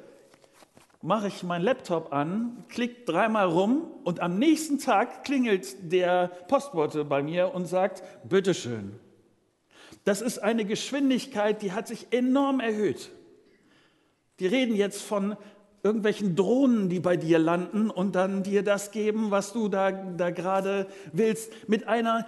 mache 1.01 1.27
ich 1.27 1.43
meinen 1.43 1.63
Laptop 1.63 2.13
an, 2.13 2.63
klicke 2.69 3.03
dreimal 3.03 3.47
rum 3.47 3.87
und 4.05 4.21
am 4.21 4.39
nächsten 4.39 4.79
Tag 4.79 5.25
klingelt 5.25 5.91
der 5.91 6.29
Postbote 6.47 7.03
bei 7.03 7.21
mir 7.23 7.53
und 7.53 7.65
sagt, 7.65 8.03
bitteschön. 8.27 8.97
Das 10.09 10.21
ist 10.21 10.39
eine 10.39 10.65
Geschwindigkeit, 10.65 11.61
die 11.61 11.71
hat 11.71 11.87
sich 11.87 12.07
enorm 12.09 12.61
erhöht. 12.61 13.11
Die 14.39 14.47
reden 14.47 14.75
jetzt 14.75 15.03
von 15.03 15.37
irgendwelchen 15.83 16.35
Drohnen, 16.35 16.89
die 16.89 16.99
bei 16.99 17.15
dir 17.15 17.37
landen 17.37 17.91
und 17.91 18.15
dann 18.15 18.41
dir 18.41 18.63
das 18.63 18.89
geben, 18.89 19.29
was 19.29 19.53
du 19.53 19.67
da, 19.67 19.91
da 19.91 20.31
gerade 20.31 20.87
willst, 21.13 21.51
mit 21.69 21.87
einer 21.87 22.25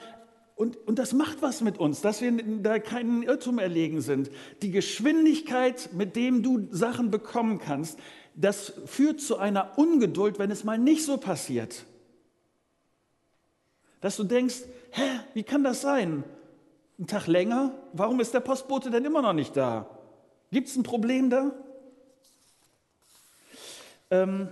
und, 0.54 0.78
und 0.88 1.00
das 1.00 1.14
macht 1.14 1.42
was 1.42 1.62
mit 1.62 1.80
uns, 1.80 2.02
dass 2.02 2.22
wir 2.22 2.32
da 2.62 2.78
keinen 2.78 3.24
Irrtum 3.24 3.58
erlegen 3.58 4.02
sind. 4.02 4.30
Die 4.62 4.70
Geschwindigkeit, 4.70 5.90
mit 5.92 6.16
dem 6.16 6.44
du 6.44 6.68
Sachen 6.70 7.10
bekommen 7.10 7.58
kannst, 7.58 7.98
das 8.36 8.74
führt 8.86 9.22
zu 9.22 9.38
einer 9.38 9.80
Ungeduld, 9.80 10.38
wenn 10.38 10.52
es 10.52 10.64
mal 10.64 10.78
nicht 10.78 11.04
so 11.04 11.18
passiert. 11.18 11.86
Dass 14.02 14.18
du 14.18 14.24
denkst, 14.24 14.66
hä, 14.92 15.02
wie 15.34 15.42
kann 15.42 15.64
das 15.64 15.82
sein? 15.82 16.24
Ein 17.02 17.08
Tag 17.08 17.26
länger? 17.26 17.74
Warum 17.94 18.20
ist 18.20 18.32
der 18.36 18.42
Postbote 18.42 18.92
denn 18.92 19.04
immer 19.06 19.24
noch 19.24 19.34
nicht 19.34 19.58
da? 19.58 19.90
Gibt 20.52 20.68
es 20.68 20.76
ein 20.76 20.84
Problem 20.84 21.32
da? 21.32 21.52
Ähm, 24.12 24.50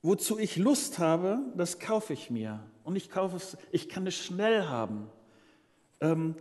wozu 0.00 0.38
ich 0.38 0.56
Lust 0.56 0.98
habe, 0.98 1.40
das 1.54 1.80
kaufe 1.80 2.14
ich 2.14 2.30
mir. 2.30 2.60
Und 2.82 2.96
ich 2.96 3.10
kaufe 3.10 3.36
es, 3.36 3.58
ich 3.72 3.90
kann 3.90 4.06
es 4.06 4.14
schnell 4.14 4.68
haben. 4.68 5.10
Ähm, 6.00 6.34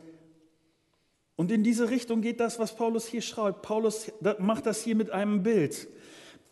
und 1.35 1.51
in 1.51 1.61
diese 1.61 1.89
Richtung 1.89 2.21
geht 2.21 2.39
das, 2.39 2.59
was 2.59 2.73
Paulus 2.73 3.07
hier 3.07 3.21
schreibt. 3.21 3.61
Paulus 3.61 4.09
macht 4.39 4.67
das 4.67 4.81
hier 4.83 4.95
mit 4.95 5.09
einem 5.09 5.43
Bild. 5.43 5.89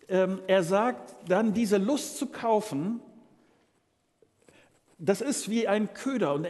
Ähm, 0.10 0.42
er 0.48 0.62
sagt 0.62 1.16
dann, 1.30 1.54
diese 1.54 1.78
Lust 1.78 2.18
zu 2.18 2.26
kaufen, 2.26 3.00
das 5.02 5.22
ist 5.22 5.50
wie 5.50 5.66
ein 5.66 5.94
Köder. 5.94 6.34
Und 6.34 6.46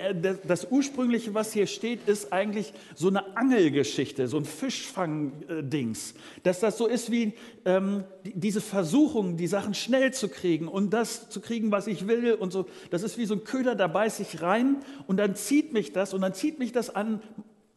das 0.47 0.67
ursprüngliche, 0.71 1.35
was 1.35 1.53
hier 1.53 1.67
steht, 1.67 2.07
ist 2.07 2.33
eigentlich 2.33 2.73
so 2.95 3.07
eine 3.07 3.37
Angelgeschichte, 3.37 4.27
so 4.27 4.37
ein 4.37 4.45
Fischfang-Dings. 4.45 6.15
Dass 6.41 6.59
das 6.59 6.79
so 6.79 6.87
ist 6.87 7.11
wie 7.11 7.33
ähm, 7.65 8.03
diese 8.23 8.59
Versuchung, 8.59 9.37
die 9.37 9.45
Sachen 9.45 9.75
schnell 9.75 10.13
zu 10.13 10.29
kriegen 10.29 10.67
und 10.67 10.89
das 10.89 11.29
zu 11.29 11.41
kriegen, 11.41 11.71
was 11.71 11.85
ich 11.85 12.07
will 12.07 12.33
und 12.33 12.51
so. 12.51 12.65
Das 12.89 13.03
ist 13.03 13.19
wie 13.19 13.25
so 13.25 13.35
ein 13.35 13.43
Köder, 13.43 13.75
da 13.75 13.87
beiße 13.87 14.23
ich 14.23 14.41
rein 14.41 14.77
und 15.05 15.17
dann 15.17 15.35
zieht 15.35 15.71
mich 15.71 15.93
das 15.93 16.15
und 16.15 16.21
dann 16.21 16.33
zieht 16.33 16.57
mich 16.57 16.71
das 16.71 16.93
an 16.93 17.21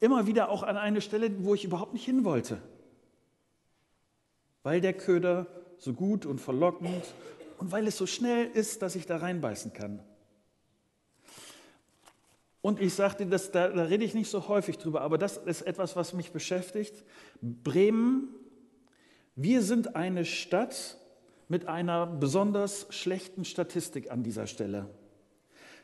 immer 0.00 0.26
wieder 0.26 0.48
auch 0.48 0.62
an 0.62 0.78
eine 0.78 1.02
Stelle, 1.02 1.30
wo 1.44 1.54
ich 1.54 1.64
überhaupt 1.64 1.92
nicht 1.92 2.06
hin 2.06 2.24
wollte. 2.24 2.58
Weil 4.62 4.80
der 4.80 4.94
Köder 4.94 5.46
so 5.76 5.92
gut 5.92 6.24
und 6.24 6.40
verlockend 6.40 7.04
und 7.58 7.72
weil 7.72 7.86
es 7.86 7.98
so 7.98 8.06
schnell 8.06 8.48
ist, 8.54 8.80
dass 8.80 8.96
ich 8.96 9.06
da 9.06 9.18
reinbeißen 9.18 9.74
kann. 9.74 10.00
Und 12.62 12.80
ich 12.80 12.94
sagte, 12.94 13.26
das, 13.26 13.50
da, 13.50 13.68
da 13.68 13.82
rede 13.82 14.04
ich 14.04 14.14
nicht 14.14 14.30
so 14.30 14.48
häufig 14.48 14.78
drüber, 14.78 15.02
aber 15.02 15.18
das 15.18 15.36
ist 15.36 15.62
etwas, 15.62 15.96
was 15.96 16.12
mich 16.12 16.30
beschäftigt. 16.30 17.04
Bremen, 17.42 18.28
wir 19.34 19.62
sind 19.62 19.96
eine 19.96 20.24
Stadt 20.24 20.96
mit 21.48 21.66
einer 21.66 22.06
besonders 22.06 22.86
schlechten 22.90 23.44
Statistik 23.44 24.10
an 24.10 24.22
dieser 24.22 24.46
Stelle. 24.46 24.88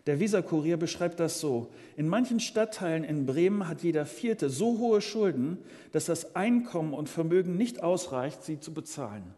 Der 0.07 0.21
Weserkurier 0.21 0.77
beschreibt 0.77 1.19
das 1.21 1.41
so. 1.41 1.71
In 1.97 2.09
manchen 2.09 2.41
Stadtteilen 2.41 3.05
in 3.05 3.27
Bremen 3.27 3.69
hat 3.69 3.83
jeder 3.83 4.07
Vierte 4.07 4.49
so 4.49 4.79
hohe 4.79 5.01
Schulden, 5.03 5.59
dass 5.93 6.07
das 6.07 6.37
Einkommen 6.37 6.95
und 6.95 7.09
Vermögen 7.09 7.57
nicht 7.57 7.83
ausreicht, 7.83 8.45
sie 8.45 8.61
zu 8.61 8.73
bezahlen. 8.73 9.35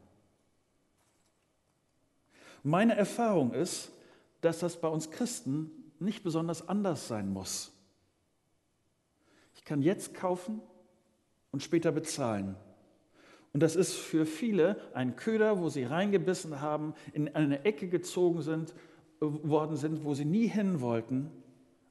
Meine 2.63 2.95
Erfahrung 2.95 3.55
ist, 3.55 3.91
dass 4.43 4.59
das 4.59 4.77
bei 4.77 4.89
uns 4.89 5.11
Christen 5.11 5.71
nicht 6.01 6.23
besonders 6.23 6.69
anders 6.69 7.09
sein 7.09 7.33
muss. 7.33 7.73
Ich 9.55 9.65
kann 9.65 9.83
jetzt 9.83 10.15
kaufen 10.15 10.61
und 11.51 11.63
später 11.63 11.93
bezahlen. 11.93 12.57
Und 13.53 13.63
das 13.63 13.77
ist 13.77 13.95
für 13.95 14.27
viele 14.27 14.77
ein 14.95 15.17
Köder, 15.17 15.61
wo 15.61 15.69
sie 15.69 15.85
reingebissen 15.85 16.61
haben, 16.61 16.95
in 17.13 17.35
eine 17.35 17.65
Ecke 17.65 17.89
gezogen 17.89 18.43
sind 18.43 18.75
worden 19.21 19.77
sind, 19.77 20.05
wo 20.05 20.15
sie 20.15 20.25
nie 20.25 20.47
hin 20.47 20.81
wollten, 20.81 21.31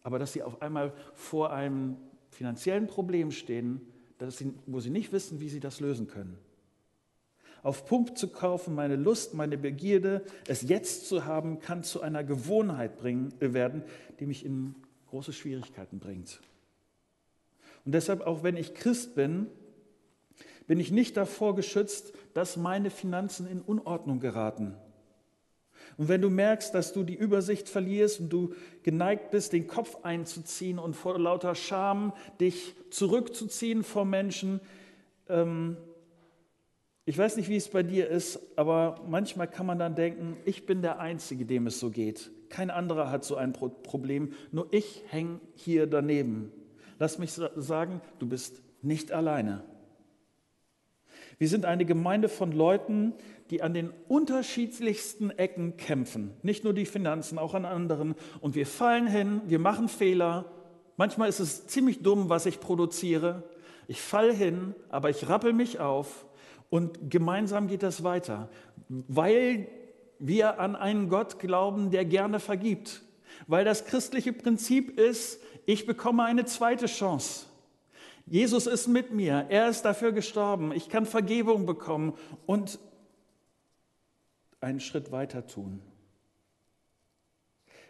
aber 0.02 0.18
dass 0.18 0.34
sie 0.34 0.42
auf 0.42 0.62
einmal 0.62 0.94
vor 1.14 1.54
einem 1.54 1.98
finanziellen 2.32 2.88
Problem 2.88 3.32
stehen, 3.32 3.82
sie, 4.30 4.54
wo 4.66 4.80
sie 4.80 4.90
nicht 4.90 5.12
wissen, 5.12 5.40
wie 5.40 5.50
sie 5.50 5.60
das 5.60 5.80
lösen 5.80 6.08
können. 6.08 6.38
Auf 7.64 7.86
Pump 7.86 8.18
zu 8.18 8.30
kaufen, 8.30 8.76
meine 8.76 8.96
Lust, 8.96 9.34
meine 9.34 9.58
Begierde, 9.58 10.24
es 10.48 10.62
jetzt 10.62 11.08
zu 11.08 11.26
haben, 11.26 11.60
kann 11.60 11.84
zu 11.84 12.02
einer 12.02 12.24
Gewohnheit 12.24 12.98
bringen, 12.98 13.34
äh, 13.40 13.54
werden, 13.54 13.84
die 14.20 14.26
mich 14.26 14.46
in 14.46 14.76
große 15.10 15.34
Schwierigkeiten 15.34 16.00
bringt. 16.00 16.40
Und 17.86 17.94
deshalb, 17.94 18.22
auch 18.22 18.44
wenn 18.44 18.56
ich 18.56 18.74
Christ 18.74 19.16
bin, 19.16 19.48
bin 20.68 20.80
ich 20.80 20.92
nicht 20.92 21.18
davor 21.18 21.56
geschützt, 21.56 22.14
dass 22.34 22.56
meine 22.56 22.92
Finanzen 22.92 23.48
in 23.48 23.62
Unordnung 23.62 24.20
geraten. 24.20 24.76
Und 25.98 26.08
wenn 26.08 26.22
du 26.22 26.30
merkst, 26.30 26.74
dass 26.74 26.94
du 26.94 27.04
die 27.04 27.16
Übersicht 27.16 27.68
verlierst 27.68 28.20
und 28.20 28.30
du 28.30 28.54
geneigt 28.84 29.32
bist, 29.32 29.52
den 29.54 29.68
Kopf 29.68 29.98
einzuziehen 30.04 30.80
und 30.80 30.96
vor 30.96 31.20
lauter 31.20 31.56
Scham 31.56 32.14
dich 32.40 32.76
zurückzuziehen 32.92 33.84
vor 33.84 34.06
Menschen, 34.06 34.62
ähm, 35.28 35.76
ich 37.10 37.18
weiß 37.18 37.38
nicht, 37.38 37.50
wie 37.50 37.56
es 37.56 37.70
bei 37.70 37.82
dir 37.82 38.08
ist, 38.08 38.40
aber 38.56 39.02
manchmal 39.08 39.48
kann 39.48 39.66
man 39.66 39.80
dann 39.80 39.96
denken, 39.96 40.38
ich 40.46 40.68
bin 40.68 40.84
der 40.84 41.00
Einzige, 41.00 41.44
dem 41.44 41.66
es 41.66 41.80
so 41.80 41.90
geht. 41.90 42.30
Kein 42.50 42.70
anderer 42.70 43.10
hat 43.10 43.24
so 43.24 43.36
ein 43.36 43.52
Problem, 43.52 44.34
nur 44.52 44.68
ich 44.70 45.02
hänge 45.08 45.40
hier 45.56 45.88
daneben. 45.88 46.52
Lass 47.00 47.18
mich 47.18 47.32
sagen, 47.32 48.02
du 48.20 48.28
bist 48.28 48.62
nicht 48.84 49.12
alleine. 49.12 49.64
Wir 51.40 51.48
sind 51.48 51.66
eine 51.66 51.84
Gemeinde 51.84 52.30
von 52.30 52.52
Leuten, 52.52 53.14
die 53.50 53.64
an 53.64 53.74
den 53.74 53.90
unterschiedlichsten 54.08 55.32
Ecken 55.32 55.78
kämpfen. 55.78 56.36
Nicht 56.44 56.64
nur 56.64 56.76
die 56.76 56.86
Finanzen, 56.86 57.40
auch 57.40 57.56
an 57.56 57.66
anderen. 57.66 58.14
Und 58.40 58.54
wir 58.54 58.68
fallen 58.68 59.08
hin, 59.08 59.42
wir 59.48 59.58
machen 59.58 59.88
Fehler. 59.88 60.46
Manchmal 60.96 61.28
ist 61.28 61.40
es 61.40 61.66
ziemlich 61.66 62.04
dumm, 62.04 62.30
was 62.30 62.46
ich 62.46 62.60
produziere. 62.60 63.50
Ich 63.88 64.00
fall 64.00 64.32
hin, 64.32 64.76
aber 64.90 65.10
ich 65.10 65.28
rappel 65.28 65.54
mich 65.54 65.80
auf 65.80 66.28
und 66.70 67.10
gemeinsam 67.10 67.68
geht 67.68 67.84
das 67.84 68.04
weiter, 68.04 68.50
weil 68.88 69.68
wir 70.20 70.60
an 70.60 70.76
einen 70.76 71.10
Gott 71.10 71.40
glauben, 71.40 71.92
der 71.92 72.06
gerne 72.06 72.40
vergibt. 72.40 73.02
Weil 73.48 73.66
das 73.66 73.86
christliche 73.86 74.34
Prinzip 74.34 75.00
ist, 75.00 75.40
ich 75.66 75.86
bekomme 75.86 76.24
eine 76.24 76.46
zweite 76.46 76.88
Chance. 76.88 77.46
Jesus 78.26 78.68
ist 78.68 78.88
mit 78.88 79.12
mir, 79.12 79.48
er 79.50 79.70
ist 79.70 79.84
dafür 79.84 80.12
gestorben, 80.12 80.72
ich 80.72 80.90
kann 80.90 81.06
Vergebung 81.06 81.66
bekommen 81.66 82.14
und 82.46 82.78
einen 84.62 84.80
Schritt 84.80 85.12
weiter 85.12 85.48
tun. 85.48 85.82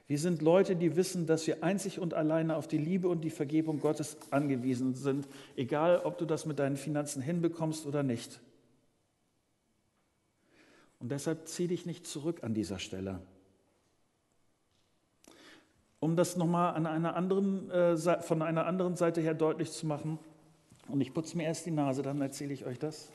Wir 0.08 0.18
sind 0.18 0.42
Leute, 0.42 0.76
die 0.76 0.96
wissen, 0.96 1.28
dass 1.28 1.46
wir 1.46 1.64
einzig 1.64 2.00
und 2.00 2.14
alleine 2.14 2.56
auf 2.56 2.68
die 2.68 2.78
Liebe 2.78 3.10
und 3.10 3.22
die 3.22 3.30
Vergebung 3.30 3.80
Gottes 3.80 4.18
angewiesen 4.32 4.96
sind, 4.96 5.28
egal 5.56 6.02
ob 6.04 6.18
du 6.18 6.26
das 6.26 6.46
mit 6.46 6.58
deinen 6.58 6.78
Finanzen 6.78 7.22
hinbekommst 7.22 7.86
oder 7.86 8.02
nicht. 8.02 8.40
Und 11.00 11.10
deshalb 11.10 11.48
zieh 11.48 11.68
dich 11.68 11.86
nicht 11.86 12.06
zurück 12.06 12.44
an 12.44 12.54
dieser 12.54 12.80
Stelle. 12.80 13.22
Um 16.02 16.16
das 16.16 16.38
nochmal 16.38 16.76
an 16.76 16.86
einer 16.86 17.16
anderen, 17.16 17.70
äh, 17.72 18.22
von 18.22 18.42
einer 18.42 18.66
anderen 18.66 18.96
Seite 18.96 19.22
her 19.22 19.34
deutlich 19.34 19.72
zu 19.72 19.86
machen, 19.86 20.20
und 20.88 21.02
ich 21.02 21.14
putze 21.14 21.38
mir 21.38 21.44
erst 21.44 21.66
die 21.66 21.72
Nase, 21.72 22.02
dann 22.02 22.20
erzähle 22.20 22.54
ich 22.54 22.66
euch 22.66 22.80
das. 22.80 23.12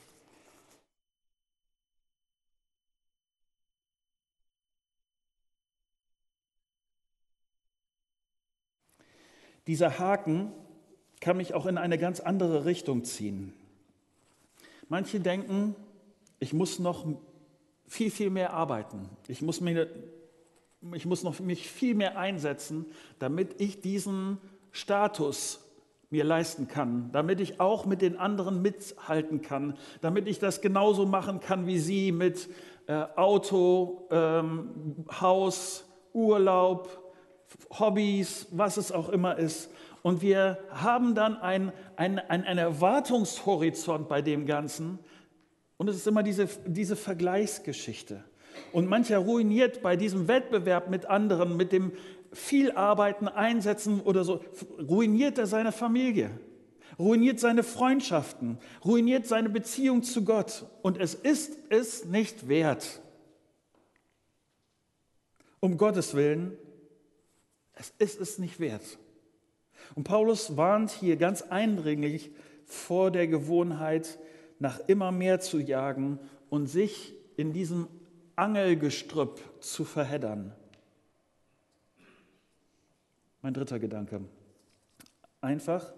Dieser 9.67 9.99
Haken 9.99 10.53
kann 11.21 11.39
mich 11.39 11.55
auch 11.55 11.67
in 11.67 11.79
eine 11.79 11.99
ganz 11.99 12.21
andere 12.21 12.65
Richtung 12.65 13.03
ziehen. 13.05 13.55
Manche 14.89 15.21
denken, 15.21 15.75
ich 16.39 16.53
muss 16.53 16.79
noch 16.79 17.07
viel, 17.87 18.11
viel 18.11 18.31
mehr 18.31 18.53
arbeiten. 18.53 19.09
Ich 19.29 19.43
muss, 19.43 19.61
mir, 19.61 19.89
ich 20.95 21.07
muss 21.07 21.23
noch 21.23 21.41
mich 21.41 21.69
viel 21.69 21.95
mehr 21.95 22.19
einsetzen, 22.19 22.87
damit 23.19 23.61
ich 23.61 23.81
diesen 23.81 24.39
Status 24.73 25.61
mir 26.11 26.25
leisten 26.25 26.69
kann, 26.69 27.11
damit 27.13 27.41
ich 27.41 27.61
auch 27.61 27.87
mit 27.87 28.01
den 28.01 28.17
anderen 28.17 28.63
mithalten 28.63 29.43
kann, 29.43 29.77
damit 30.01 30.29
ich 30.29 30.39
das 30.39 30.61
genauso 30.61 31.07
machen 31.07 31.41
kann 31.41 31.67
wie 31.67 31.79
sie 31.79 32.13
mit 32.13 32.49
äh, 32.87 33.05
Auto, 33.17 34.07
ähm, 34.11 35.05
Haus, 35.21 35.85
Urlaub, 36.13 37.13
Hobbys, 37.79 38.47
was 38.51 38.77
es 38.77 38.93
auch 38.93 39.09
immer 39.09 39.39
ist. 39.39 39.71
Und 40.03 40.21
wir 40.23 40.59
haben 40.71 41.15
dann 41.15 41.37
einen 41.39 41.73
ein, 41.97 42.19
ein 42.19 42.59
Erwartungshorizont 42.59 44.09
bei 44.09 44.21
dem 44.21 44.45
Ganzen. 44.47 44.99
Und 45.77 45.89
es 45.89 45.97
ist 45.97 46.07
immer 46.07 46.23
diese, 46.23 46.49
diese 46.67 46.97
Vergleichsgeschichte. 46.97 48.25
Und 48.73 48.89
mancher 48.89 49.19
ruiniert 49.19 49.83
bei 49.83 49.97
diesem 49.97 50.29
Wettbewerb 50.29 50.89
mit 50.89 51.07
anderen, 51.07 51.57
mit 51.57 51.73
dem 51.73 51.93
viel 52.33 52.73
Arbeiten, 52.73 53.29
Einsetzen 53.29 54.01
oder 54.01 54.25
so, 54.25 54.45
ruiniert 54.79 55.39
er 55.39 55.47
seine 55.47 55.73
Familie, 55.73 56.31
ruiniert 56.99 57.41
seine 57.41 57.63
Freundschaften, 57.63 58.59
ruiniert 58.85 59.27
seine 59.27 59.49
Beziehung 59.49 60.03
zu 60.03 60.25
Gott. 60.25 60.67
Und 60.83 60.99
es 60.99 61.15
ist 61.15 61.59
es 61.71 62.05
nicht 62.05 62.49
wert. 62.49 63.01
Um 65.61 65.79
Gottes 65.79 66.15
Willen, 66.15 66.57
es 67.75 67.93
ist 67.99 68.21
es 68.21 68.39
nicht 68.39 68.61
wert. 68.61 68.99
Und 69.95 70.05
Paulus 70.05 70.57
warnt 70.57 70.91
hier 70.91 71.17
ganz 71.17 71.43
eindringlich 71.43 72.31
vor 72.67 73.11
der 73.11 73.27
Gewohnheit, 73.27 74.19
nach 74.59 74.81
immer 74.87 75.13
mehr 75.13 75.41
zu 75.41 75.59
jagen 75.59 76.19
und 76.51 76.67
sich 76.67 77.15
in 77.37 77.53
diesem 77.53 77.89
Angelgestrüpp 78.37 79.41
zu 79.61 79.85
verheddern. 79.85 80.53
Mein 83.43 83.55
dritter 83.55 83.79
Gedanke. 83.79 84.23
Einfach, 85.41 85.93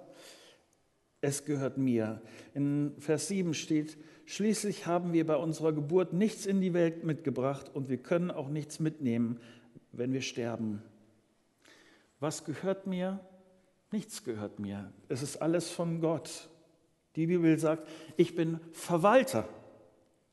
es 1.21 1.45
gehört 1.45 1.79
mir. 1.79 2.21
In 2.55 2.95
Vers 2.99 3.29
7 3.29 3.55
steht, 3.55 3.97
schließlich 4.25 4.87
haben 4.87 5.12
wir 5.12 5.27
bei 5.27 5.37
unserer 5.37 5.73
Geburt 5.73 6.12
nichts 6.12 6.47
in 6.47 6.61
die 6.61 6.75
Welt 6.75 7.05
mitgebracht 7.05 7.71
und 7.73 7.88
wir 7.88 7.99
können 7.99 8.31
auch 8.31 8.49
nichts 8.49 8.81
mitnehmen, 8.81 9.40
wenn 9.92 10.12
wir 10.12 10.23
sterben. 10.23 10.83
Was 12.19 12.45
gehört 12.45 12.87
mir? 12.87 13.21
Nichts 13.92 14.25
gehört 14.25 14.59
mir. 14.59 14.92
Es 15.09 15.23
ist 15.23 15.37
alles 15.37 15.71
von 15.71 16.01
Gott. 16.01 16.49
Die 17.17 17.27
Bibel 17.27 17.59
sagt, 17.59 17.89
ich 18.17 18.35
bin 18.35 18.61
Verwalter, 18.73 19.49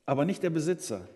aber 0.05 0.25
nicht 0.25 0.43
der 0.43 0.49
Besitzer. 0.49 1.07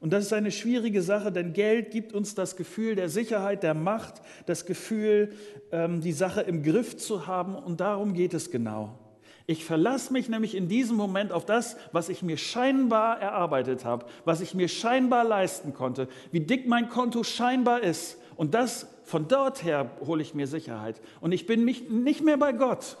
Und 0.00 0.14
das 0.14 0.24
ist 0.24 0.32
eine 0.32 0.50
schwierige 0.50 1.02
Sache, 1.02 1.30
denn 1.30 1.52
Geld 1.52 1.90
gibt 1.90 2.14
uns 2.14 2.34
das 2.34 2.56
Gefühl 2.56 2.94
der 2.94 3.10
Sicherheit, 3.10 3.62
der 3.62 3.74
Macht, 3.74 4.22
das 4.46 4.64
Gefühl, 4.64 5.34
ähm, 5.70 6.00
die 6.00 6.12
Sache 6.12 6.40
im 6.40 6.62
Griff 6.62 6.96
zu 6.96 7.26
haben. 7.26 7.54
Und 7.54 7.80
darum 7.80 8.14
geht 8.14 8.32
es 8.32 8.50
genau. 8.50 8.98
Ich 9.46 9.64
verlasse 9.64 10.12
mich 10.12 10.30
nämlich 10.30 10.54
in 10.54 10.68
diesem 10.68 10.96
Moment 10.96 11.32
auf 11.32 11.44
das, 11.44 11.76
was 11.92 12.08
ich 12.08 12.22
mir 12.22 12.38
scheinbar 12.38 13.20
erarbeitet 13.20 13.84
habe, 13.84 14.06
was 14.24 14.40
ich 14.40 14.54
mir 14.54 14.68
scheinbar 14.68 15.24
leisten 15.24 15.74
konnte, 15.74 16.08
wie 16.30 16.40
dick 16.40 16.66
mein 16.66 16.88
Konto 16.88 17.22
scheinbar 17.22 17.82
ist. 17.82 18.16
Und 18.36 18.54
das 18.54 18.86
von 19.04 19.28
dort 19.28 19.64
her 19.64 19.90
hole 20.06 20.22
ich 20.22 20.34
mir 20.34 20.46
Sicherheit. 20.46 21.00
Und 21.20 21.32
ich 21.32 21.46
bin 21.46 21.64
nicht 21.64 22.24
mehr 22.24 22.38
bei 22.38 22.52
Gott, 22.52 22.96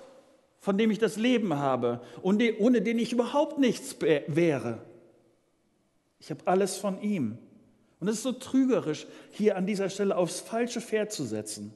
von 0.60 0.76
dem 0.76 0.90
ich 0.90 0.98
das 0.98 1.16
Leben 1.16 1.54
habe 1.54 2.02
und 2.22 2.42
ohne 2.58 2.82
den 2.82 2.98
ich 2.98 3.12
überhaupt 3.12 3.58
nichts 3.58 3.96
wäre. 4.00 4.82
Ich 6.20 6.30
habe 6.30 6.46
alles 6.46 6.76
von 6.76 7.00
ihm. 7.00 7.38
Und 7.98 8.08
es 8.08 8.16
ist 8.16 8.22
so 8.22 8.32
trügerisch, 8.32 9.06
hier 9.32 9.56
an 9.56 9.66
dieser 9.66 9.90
Stelle 9.90 10.16
aufs 10.16 10.40
falsche 10.40 10.80
Pferd 10.80 11.12
zu 11.12 11.24
setzen. 11.24 11.74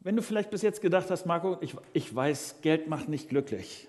Wenn 0.00 0.16
du 0.16 0.22
vielleicht 0.22 0.50
bis 0.50 0.60
jetzt 0.60 0.82
gedacht 0.82 1.10
hast, 1.10 1.24
Marco, 1.24 1.56
ich, 1.62 1.74
ich 1.94 2.14
weiß, 2.14 2.56
Geld 2.60 2.88
macht 2.88 3.08
nicht 3.08 3.30
glücklich. 3.30 3.88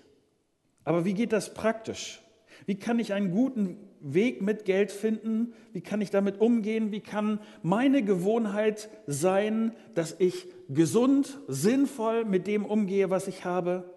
Aber 0.84 1.04
wie 1.04 1.12
geht 1.12 1.32
das 1.32 1.52
praktisch? 1.52 2.22
Wie 2.64 2.78
kann 2.78 2.98
ich 2.98 3.12
einen 3.12 3.30
guten 3.30 3.76
Weg 4.14 4.42
mit 4.42 4.64
Geld 4.64 4.92
finden? 4.92 5.54
Wie 5.72 5.80
kann 5.80 6.00
ich 6.00 6.10
damit 6.10 6.40
umgehen? 6.40 6.92
Wie 6.92 7.00
kann 7.00 7.40
meine 7.62 8.02
Gewohnheit 8.02 8.88
sein, 9.06 9.72
dass 9.94 10.16
ich 10.18 10.46
gesund, 10.68 11.38
sinnvoll 11.48 12.24
mit 12.24 12.46
dem 12.46 12.64
umgehe, 12.64 13.10
was 13.10 13.28
ich 13.28 13.44
habe? 13.44 13.96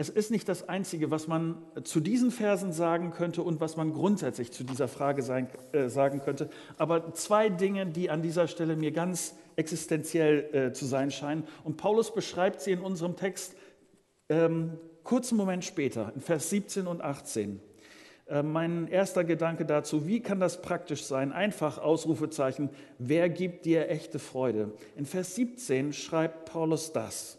Es 0.00 0.08
ist 0.08 0.30
nicht 0.30 0.48
das 0.48 0.68
Einzige, 0.68 1.10
was 1.10 1.26
man 1.26 1.60
zu 1.82 1.98
diesen 1.98 2.30
Versen 2.30 2.72
sagen 2.72 3.10
könnte 3.10 3.42
und 3.42 3.60
was 3.60 3.76
man 3.76 3.92
grundsätzlich 3.92 4.52
zu 4.52 4.62
dieser 4.62 4.86
Frage 4.86 5.22
sein, 5.22 5.48
äh, 5.72 5.88
sagen 5.88 6.20
könnte, 6.20 6.50
aber 6.76 7.14
zwei 7.14 7.48
Dinge, 7.48 7.84
die 7.84 8.08
an 8.08 8.22
dieser 8.22 8.46
Stelle 8.46 8.76
mir 8.76 8.92
ganz 8.92 9.34
existenziell 9.56 10.54
äh, 10.54 10.72
zu 10.72 10.86
sein 10.86 11.10
scheinen. 11.10 11.42
Und 11.64 11.78
Paulus 11.78 12.14
beschreibt 12.14 12.60
sie 12.60 12.70
in 12.70 12.80
unserem 12.80 13.16
Text 13.16 13.56
ähm, 14.28 14.78
kurzen 15.02 15.36
Moment 15.36 15.64
später, 15.64 16.12
in 16.14 16.20
Vers 16.20 16.48
17 16.50 16.86
und 16.86 17.00
18. 17.00 17.60
Äh, 18.28 18.42
mein 18.42 18.88
erster 18.88 19.24
Gedanke 19.24 19.64
dazu, 19.64 20.06
wie 20.06 20.20
kann 20.20 20.40
das 20.40 20.60
praktisch 20.62 21.04
sein? 21.04 21.32
Einfach 21.32 21.78
Ausrufezeichen, 21.78 22.70
wer 22.98 23.28
gibt 23.28 23.64
dir 23.64 23.88
echte 23.88 24.18
Freude? 24.18 24.72
In 24.96 25.06
Vers 25.06 25.34
17 25.34 25.92
schreibt 25.92 26.44
Paulus 26.44 26.92
das. 26.92 27.38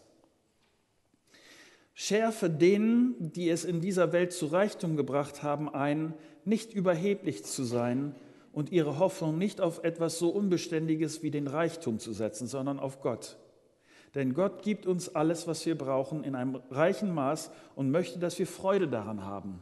Schärfe 1.94 2.48
denen, 2.48 3.14
die 3.18 3.50
es 3.50 3.64
in 3.64 3.80
dieser 3.80 4.12
Welt 4.12 4.32
zu 4.32 4.46
Reichtum 4.46 4.96
gebracht 4.96 5.42
haben, 5.42 5.68
ein, 5.68 6.14
nicht 6.44 6.72
überheblich 6.72 7.44
zu 7.44 7.62
sein 7.62 8.14
und 8.52 8.72
ihre 8.72 8.98
Hoffnung 8.98 9.36
nicht 9.36 9.60
auf 9.60 9.84
etwas 9.84 10.18
so 10.18 10.30
Unbeständiges 10.30 11.22
wie 11.22 11.30
den 11.30 11.46
Reichtum 11.46 11.98
zu 11.98 12.12
setzen, 12.12 12.46
sondern 12.46 12.80
auf 12.80 13.00
Gott. 13.02 13.36
Denn 14.14 14.34
Gott 14.34 14.62
gibt 14.62 14.86
uns 14.86 15.14
alles, 15.14 15.46
was 15.46 15.64
wir 15.66 15.78
brauchen, 15.78 16.24
in 16.24 16.34
einem 16.34 16.60
reichen 16.70 17.14
Maß 17.14 17.50
und 17.76 17.90
möchte, 17.90 18.18
dass 18.18 18.38
wir 18.38 18.46
Freude 18.46 18.88
daran 18.88 19.24
haben. 19.24 19.60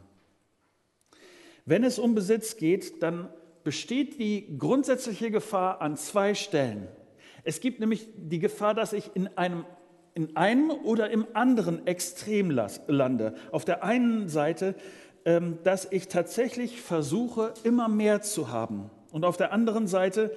Wenn 1.69 1.83
es 1.83 1.99
um 1.99 2.15
Besitz 2.15 2.57
geht, 2.57 3.03
dann 3.03 3.29
besteht 3.63 4.19
die 4.19 4.57
grundsätzliche 4.57 5.29
Gefahr 5.29 5.81
an 5.81 5.97
zwei 5.97 6.33
Stellen. 6.33 6.87
Es 7.43 7.59
gibt 7.59 7.79
nämlich 7.79 8.07
die 8.17 8.39
Gefahr, 8.39 8.73
dass 8.73 8.91
ich 8.91 9.11
in 9.13 9.27
einem 9.37 9.65
in 10.15 10.35
einem 10.35 10.71
oder 10.71 11.11
im 11.11 11.27
anderen 11.33 11.85
Extrem 11.85 12.49
lande. 12.49 13.35
Auf 13.51 13.65
der 13.65 13.83
einen 13.83 14.29
Seite, 14.29 14.73
ähm, 15.25 15.59
dass 15.61 15.87
ich 15.91 16.07
tatsächlich 16.07 16.81
versuche, 16.81 17.53
immer 17.63 17.87
mehr 17.87 18.23
zu 18.23 18.49
haben. 18.49 18.89
Und 19.11 19.23
auf 19.23 19.37
der 19.37 19.53
anderen 19.53 19.85
Seite, 19.85 20.35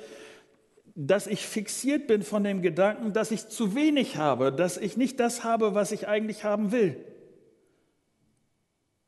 dass 0.94 1.26
ich 1.26 1.46
fixiert 1.46 2.08
bin 2.08 2.20
von 2.20 2.44
dem 2.44 2.60
Gedanken, 2.60 3.14
dass 3.14 3.30
ich 3.30 3.48
zu 3.48 3.74
wenig 3.74 4.18
habe, 4.18 4.52
dass 4.52 4.76
ich 4.76 4.98
nicht 4.98 5.18
das 5.18 5.44
habe, 5.44 5.74
was 5.74 5.92
ich 5.92 6.06
eigentlich 6.06 6.44
haben 6.44 6.72
will. 6.72 7.02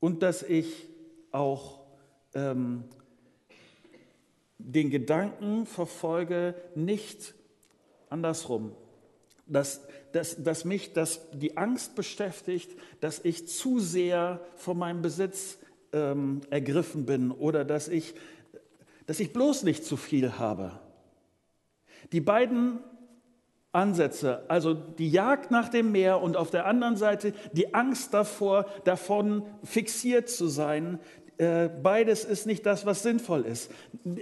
Und 0.01 0.23
dass 0.23 0.43
ich 0.43 0.89
auch 1.31 1.84
ähm, 2.35 2.85
den 4.59 4.91
Gedanken 4.91 5.67
verfolge, 5.67 6.55
nicht 6.75 7.35
andersrum, 8.09 8.73
dass, 9.47 9.83
dass, 10.13 10.43
dass 10.43 10.65
mich 10.65 10.93
das, 10.93 11.21
die 11.33 11.57
Angst 11.57 11.95
beschäftigt, 11.95 12.71
dass 13.01 13.21
ich 13.25 13.49
zu 13.49 13.79
sehr 13.79 14.41
von 14.57 14.79
meinem 14.79 15.03
Besitz 15.03 15.59
ähm, 15.93 16.41
ergriffen 16.51 17.07
bin 17.07 17.31
oder 17.31 17.65
dass 17.65 17.89
ich, 17.89 18.15
dass 19.07 19.21
ich 19.21 19.33
bloß 19.33 19.65
nicht 19.65 19.85
zu 19.85 19.97
viel 19.97 20.39
habe. 20.39 20.81
Die 22.13 22.21
beiden 22.21 22.81
Ansätze. 23.75 24.45
Also 24.49 24.73
die 24.73 25.11
Jagd 25.11 25.51
nach 25.51 25.69
dem 25.69 25.91
Meer 25.91 26.23
und 26.23 26.37
auf 26.37 26.51
der 26.51 26.67
anderen 26.67 26.97
Seite 26.97 27.35
die 27.53 27.75
Angst 27.75 28.15
davor, 28.15 28.67
davon 28.85 29.43
fixiert 29.65 30.31
zu 30.31 30.47
sein. 30.47 31.01
Äh, 31.37 31.69
beides 31.69 32.25
ist 32.25 32.47
nicht 32.47 32.65
das, 32.65 32.87
was 32.87 33.03
sinnvoll 33.03 33.43
ist. 33.43 33.71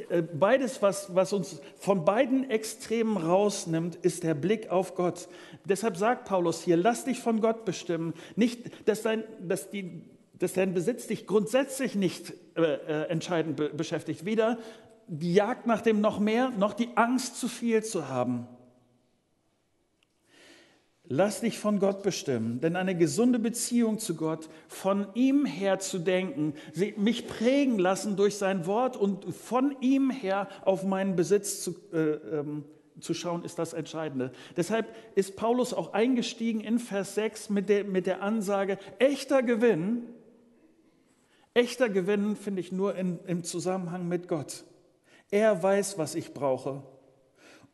Äh, 0.08 0.22
beides, 0.22 0.80
was, 0.80 1.14
was 1.14 1.32
uns 1.32 1.60
von 1.78 2.04
beiden 2.04 2.48
Extremen 2.48 3.18
rausnimmt, 3.18 3.96
ist 3.96 4.22
der 4.22 4.34
Blick 4.34 4.70
auf 4.70 4.94
Gott. 4.94 5.28
Deshalb 5.66 5.96
sagt 5.98 6.26
Paulus 6.26 6.62
hier, 6.62 6.76
lass 6.76 7.04
dich 7.04 7.20
von 7.20 7.40
Gott 7.40 7.66
bestimmen. 7.66 8.14
Nicht, 8.34 8.88
dass 8.88 9.02
dein, 9.02 9.24
dass 9.46 9.68
die, 9.68 10.02
dass 10.38 10.54
dein 10.54 10.72
Besitz 10.72 11.06
dich 11.06 11.26
grundsätzlich 11.26 11.94
nicht 11.94 12.32
äh, 12.56 12.62
äh 12.62 13.08
entscheidend 13.08 13.56
be 13.56 13.68
beschäftigt. 13.68 14.24
Weder 14.24 14.58
die 15.06 15.34
Jagd 15.34 15.66
nach 15.66 15.82
dem 15.82 16.00
noch 16.00 16.18
mehr, 16.18 16.50
noch 16.50 16.72
die 16.72 16.88
Angst, 16.94 17.38
zu 17.38 17.48
viel 17.48 17.84
zu 17.84 18.08
haben. 18.08 18.46
Lass 21.14 21.42
dich 21.42 21.58
von 21.58 21.78
Gott 21.78 22.02
bestimmen, 22.02 22.62
denn 22.62 22.74
eine 22.74 22.96
gesunde 22.96 23.38
Beziehung 23.38 23.98
zu 23.98 24.14
Gott, 24.14 24.48
von 24.66 25.08
ihm 25.12 25.44
her 25.44 25.78
zu 25.78 25.98
denken, 25.98 26.54
mich 26.96 27.28
prägen 27.28 27.78
lassen 27.78 28.16
durch 28.16 28.36
sein 28.36 28.64
Wort 28.64 28.96
und 28.96 29.26
von 29.34 29.76
ihm 29.82 30.08
her 30.08 30.48
auf 30.64 30.84
meinen 30.84 31.14
Besitz 31.14 31.62
zu, 31.62 31.76
äh, 31.92 32.12
ähm, 32.38 32.64
zu 32.98 33.12
schauen, 33.12 33.44
ist 33.44 33.58
das 33.58 33.74
Entscheidende. 33.74 34.32
Deshalb 34.56 34.86
ist 35.14 35.36
Paulus 35.36 35.74
auch 35.74 35.92
eingestiegen 35.92 36.62
in 36.62 36.78
Vers 36.78 37.14
6 37.16 37.50
mit 37.50 37.68
der, 37.68 37.84
mit 37.84 38.06
der 38.06 38.22
Ansage, 38.22 38.78
echter 38.98 39.42
Gewinn, 39.42 40.04
echter 41.52 41.90
Gewinn 41.90 42.36
finde 42.36 42.62
ich 42.62 42.72
nur 42.72 42.94
in, 42.94 43.18
im 43.26 43.44
Zusammenhang 43.44 44.08
mit 44.08 44.28
Gott. 44.28 44.64
Er 45.30 45.62
weiß, 45.62 45.98
was 45.98 46.14
ich 46.14 46.32
brauche. 46.32 46.82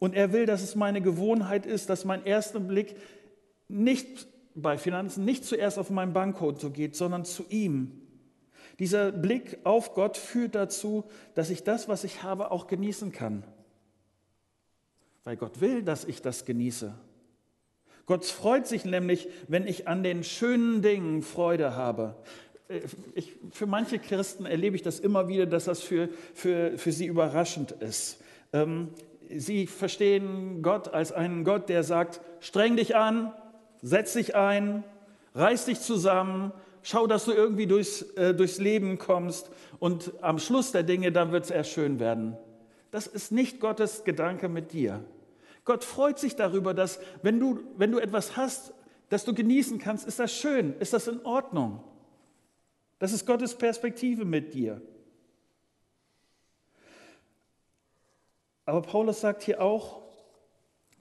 Und 0.01 0.15
er 0.15 0.33
will, 0.33 0.47
dass 0.47 0.63
es 0.63 0.77
meine 0.77 1.01
Gewohnheit 1.01 1.67
ist, 1.67 1.91
dass 1.91 2.05
mein 2.05 2.25
erster 2.25 2.61
Blick 2.61 2.97
nicht 3.69 4.27
bei 4.55 4.77
Finanzen 4.77 5.25
nicht 5.25 5.45
zuerst 5.45 5.79
auf 5.79 5.91
mein 5.91 6.13
Bankkonto 6.13 6.71
geht, 6.71 6.97
sondern 6.97 7.25
zu 7.25 7.45
ihm. 7.49 8.03
Dieser 8.79 9.13
Blick 9.13 9.59
auf 9.65 9.95
Gott 9.95 10.17
führt 10.17 10.55
dazu, 10.55 11.05
dass 11.35 11.51
ich 11.51 11.65
das, 11.65 11.89
was 11.89 12.05
ich 12.05 12.23
habe, 12.23 12.51
auch 12.51 12.67
genießen 12.67 13.13
kann. 13.13 13.45
Weil 15.25 15.37
Gott 15.37 15.61
will, 15.61 15.83
dass 15.83 16.05
ich 16.05 16.23
das 16.23 16.45
genieße. 16.45 16.95
Gott 18.07 18.25
freut 18.25 18.67
sich 18.67 18.85
nämlich, 18.85 19.29
wenn 19.49 19.67
ich 19.67 19.87
an 19.87 20.03
den 20.03 20.25
schönen 20.25 20.81
Dingen 20.81 21.23
Freude 21.23 21.77
habe. 21.77 22.17
Äh, 22.69 22.81
ich, 23.15 23.37
für 23.51 23.67
manche 23.67 23.99
Christen 23.99 24.47
erlebe 24.47 24.77
ich 24.77 24.83
das 24.83 25.01
immer 25.01 25.29
wieder, 25.29 25.47
dass 25.47 25.65
das 25.65 25.83
für, 25.83 26.09
für, 26.33 26.79
für 26.79 26.93
sie 26.93 27.07
überraschend 27.07 27.73
ist. 27.73 28.23
Ähm, 28.53 28.89
sie 29.29 29.67
verstehen 29.67 30.63
Gott 30.63 30.89
als 30.89 31.13
einen 31.13 31.45
Gott, 31.45 31.69
der 31.69 31.83
sagt, 31.83 32.21
streng 32.41 32.77
dich 32.77 32.97
an, 32.97 33.35
setz 33.83 34.15
dich 34.15 34.35
ein, 34.35 34.85
reiß 35.35 35.67
dich 35.67 35.81
zusammen, 35.81 36.53
schau, 36.83 37.07
dass 37.07 37.25
du 37.25 37.33
irgendwie 37.33 37.67
durchs, 37.67 38.03
äh, 38.17 38.35
durchs 38.35 38.59
Leben 38.59 38.99
kommst 38.99 39.51
und 39.79 40.13
am 40.23 40.39
Schluss 40.39 40.73
der 40.73 40.83
Dinge, 40.83 41.13
dann 41.13 41.33
wird 41.33 41.45
es 41.45 41.51
erst 41.51 41.71
schön 41.71 42.01
werden. 42.01 42.37
Das 42.91 43.07
ist 43.07 43.33
nicht 43.33 43.61
Gottes 43.61 44.05
Gedanke 44.05 44.49
mit 44.49 44.73
dir. 44.73 45.05
Gott 45.65 45.85
freut 45.85 46.19
sich 46.19 46.35
darüber, 46.35 46.73
dass 46.73 46.99
wenn 47.23 47.39
du, 47.39 47.61
wenn 47.77 47.93
du 47.93 47.99
etwas 47.99 48.37
hast, 48.37 48.73
das 49.11 49.25
du 49.25 49.35
genießen 49.35 49.79
kannst, 49.79 50.07
ist 50.07 50.19
das 50.19 50.33
schön, 50.33 50.75
ist 50.81 50.93
das 50.93 51.09
in 51.09 51.25
Ordnung. 51.25 51.83
Das 52.99 53.13
ist 53.13 53.27
Gottes 53.27 53.55
Perspektive 53.55 54.25
mit 54.25 54.55
dir. 54.55 54.81
Aber 58.65 58.83
Paulus 58.83 59.21
sagt 59.21 59.43
hier 59.43 59.63
auch, 59.63 60.03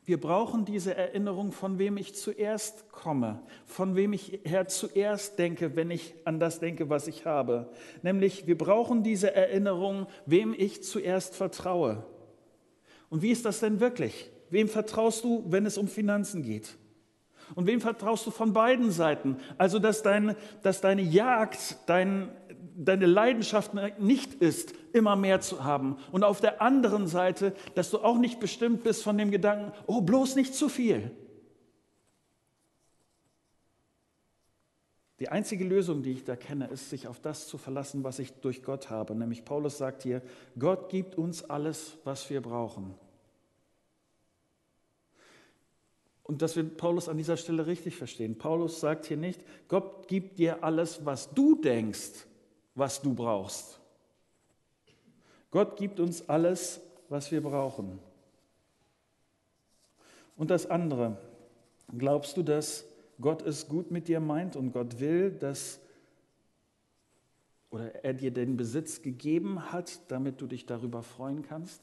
wir 0.08 0.22
brauchen 0.22 0.63
diese 0.63 0.96
Erinnerung, 0.96 1.52
von 1.52 1.80
wem 1.80 1.98
ich 1.98 2.15
zuerst 2.15 2.89
komme, 2.93 3.41
von 3.65 3.98
wem 3.98 4.13
ich 4.13 4.39
her 4.46 4.70
zuerst 4.70 5.38
denke, 5.38 5.76
wenn 5.76 5.91
ich 5.91 6.15
an 6.24 6.39
das 6.39 6.62
denke, 6.62 6.89
was 6.89 7.10
ich 7.10 7.26
habe. 7.26 7.70
Nämlich, 8.04 8.48
wir 8.48 8.58
brauchen 8.58 9.04
diese 9.04 9.36
Erinnerung, 9.36 10.08
wem 10.26 10.56
ich 10.58 10.82
zuerst 10.82 11.36
vertraue. 11.36 12.06
Und 13.10 13.22
wie 13.22 13.32
ist 13.32 13.43
das 13.43 13.60
denn 13.60 13.82
wirklich? 13.82 14.32
Wem 14.50 14.70
vertraust 14.70 15.26
du, 15.26 15.43
wenn 15.50 15.65
es 15.65 15.78
um 15.78 15.89
Finanzen 15.89 16.41
geht? 16.41 16.78
Und 17.56 17.67
wem 17.67 17.82
vertraust 17.82 18.26
du 18.26 18.32
von 18.32 18.54
beiden 18.54 18.91
Seiten? 18.91 19.36
Also, 19.58 19.78
dass, 19.78 20.04
dein, 20.04 20.38
dass 20.63 20.80
deine 20.80 21.02
Jagd, 21.02 21.80
dein, 21.86 22.30
deine 22.78 23.08
Leidenschaft 23.08 23.72
nicht 24.00 24.36
ist, 24.36 24.74
immer 24.94 25.16
mehr 25.16 25.42
zu 25.42 25.63
haben. 25.63 25.98
Und 26.12 26.24
auf 26.24 26.40
der 26.42 26.62
anderen 26.62 27.08
Seite, 27.08 27.54
dass 27.76 27.90
du 27.90 28.00
auch 28.00 28.20
nicht 28.20 28.40
bestimmt 28.40 28.84
bist 28.84 29.04
von 29.04 29.18
dem 29.18 29.32
Gedanken, 29.32 29.74
oh, 29.88 30.02
bloß 30.02 30.36
nicht 30.36 30.54
zu 30.54 30.70
viel. 30.70 31.12
Die 35.20 35.30
einzige 35.30 35.63
Lösung, 35.63 36.04
die 36.04 36.12
ich 36.12 36.24
da 36.24 36.36
kenne, 36.36 36.68
ist, 36.68 36.92
sich 36.92 37.08
auf 37.08 37.20
das 37.20 37.48
zu 37.48 37.58
verlassen, 37.58 38.04
was 38.04 38.20
ich 38.20 38.34
durch 38.34 38.62
Gott 38.62 38.92
habe. 38.92 39.16
Nämlich 39.16 39.44
Paulus 39.44 39.80
sagt 39.80 40.04
hier, 40.04 40.22
Gott 40.60 40.90
gibt 40.90 41.16
uns 41.16 41.44
alles, 41.44 41.98
was 42.04 42.30
wir 42.30 42.42
brauchen. 42.42 42.94
Und 46.22 46.44
dass 46.44 46.56
wir 46.56 46.63
Paulus 46.63 47.10
an 47.10 47.18
dieser 47.18 47.38
Stelle 47.38 47.66
richtig 47.66 47.96
verstehen. 47.96 48.38
Paulus 48.38 48.80
sagt 48.80 49.08
hier 49.08 49.18
nicht, 49.18 49.42
Gott 49.68 50.08
gibt 50.08 50.38
dir 50.38 50.63
alles, 50.63 51.04
was 51.04 51.34
du 51.34 51.56
denkst, 51.56 52.28
was 52.78 53.02
du 53.02 53.13
brauchst. 53.13 53.80
Gott 55.50 55.78
gibt 55.78 56.00
uns 56.00 56.28
alles, 56.30 56.80
was 57.10 57.32
wir 57.32 57.42
brauchen. 57.42 58.00
Und 60.36 60.52
das 60.52 60.70
andere, 60.70 61.18
glaubst 61.98 62.38
du, 62.38 62.44
dass 62.44 62.86
Gott 63.20 63.42
es 63.42 63.68
gut 63.68 63.90
mit 63.90 64.08
dir 64.08 64.20
meint 64.20 64.56
und 64.56 64.72
Gott 64.72 65.00
will, 65.00 65.32
dass 65.32 65.80
oder 67.72 68.04
er 68.04 68.13
dir 68.13 68.32
den 68.32 68.56
Besitz 68.56 69.02
gegeben 69.02 69.72
hat, 69.72 70.00
damit 70.10 70.40
du 70.40 70.48
dich 70.48 70.66
darüber 70.66 71.02
freuen 71.02 71.42
kannst? 71.42 71.82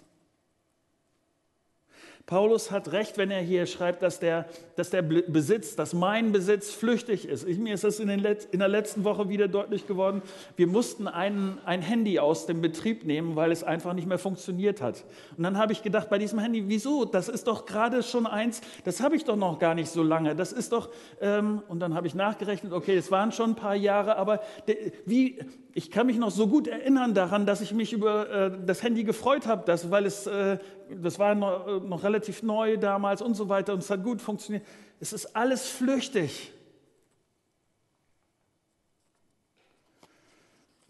Paulus 2.26 2.70
hat 2.70 2.92
recht, 2.92 3.18
wenn 3.18 3.30
er 3.30 3.42
hier 3.42 3.66
schreibt, 3.66 4.02
dass 4.02 4.18
der, 4.18 4.46
dass 4.76 4.88
der 4.88 5.02
Besitz, 5.02 5.76
dass 5.76 5.92
mein 5.92 6.32
Besitz 6.32 6.70
flüchtig 6.70 7.28
ist. 7.28 7.46
Ich, 7.46 7.58
mir 7.58 7.74
ist 7.74 7.84
das 7.84 8.00
in, 8.00 8.08
Let 8.08 8.48
in, 8.50 8.60
der 8.60 8.68
letzten 8.68 9.04
Woche 9.04 9.28
wieder 9.28 9.46
deutlich 9.46 9.86
geworden. 9.86 10.22
Wir 10.56 10.66
mussten 10.66 11.06
ein, 11.06 11.58
ein 11.66 11.82
Handy 11.82 12.18
aus 12.18 12.46
dem 12.46 12.62
Betrieb 12.62 13.04
nehmen, 13.04 13.36
weil 13.36 13.52
es 13.52 13.62
einfach 13.62 13.92
nicht 13.92 14.08
mehr 14.08 14.18
funktioniert 14.18 14.80
hat. 14.80 15.04
Und 15.36 15.42
dann 15.42 15.58
habe 15.58 15.72
ich 15.72 15.82
gedacht, 15.82 16.08
bei 16.08 16.16
diesem 16.16 16.38
Handy, 16.38 16.64
wieso? 16.66 17.04
Das 17.04 17.28
ist 17.28 17.46
doch 17.46 17.66
gerade 17.66 18.02
schon 18.02 18.26
eins, 18.26 18.62
das 18.84 19.02
habe 19.02 19.16
ich 19.16 19.24
doch 19.24 19.36
noch 19.36 19.58
gar 19.58 19.74
nicht 19.74 19.90
so 19.90 20.02
lange. 20.02 20.34
Das 20.34 20.50
ist 20.50 20.72
doch, 20.72 20.88
ähm, 21.20 21.62
und 21.68 21.80
dann 21.80 21.94
habe 21.94 22.06
ich 22.06 22.14
nachgerechnet, 22.14 22.72
okay, 22.72 22.96
es 22.96 23.10
waren 23.10 23.32
schon 23.32 23.50
ein 23.50 23.56
paar 23.56 23.76
Jahre, 23.76 24.16
aber 24.16 24.40
de, 24.66 24.92
wie, 25.04 25.40
ich 25.74 25.90
kann 25.90 26.06
mich 26.06 26.18
noch 26.18 26.30
so 26.30 26.46
gut 26.46 26.68
erinnern 26.68 27.14
daran, 27.14 27.46
dass 27.46 27.60
ich 27.60 27.74
mich 27.74 27.92
über 27.92 28.30
äh, 28.30 28.50
das 28.64 28.82
Handy 28.82 29.02
gefreut 29.02 29.46
habe, 29.46 29.64
weil 29.90 30.06
es, 30.06 30.26
äh, 30.26 30.58
das 30.88 31.18
war 31.18 31.34
noch, 31.34 31.66
äh, 31.66 31.80
noch, 31.80 32.04
relativ 32.04 32.13
neu 32.42 32.76
damals 32.76 33.22
und 33.22 33.34
so 33.34 33.48
weiter 33.48 33.72
und 33.72 33.80
es 33.80 33.90
hat 33.90 34.02
gut 34.02 34.20
funktioniert. 34.20 34.64
Es 35.00 35.12
ist 35.12 35.34
alles 35.36 35.66
flüchtig. 35.68 36.52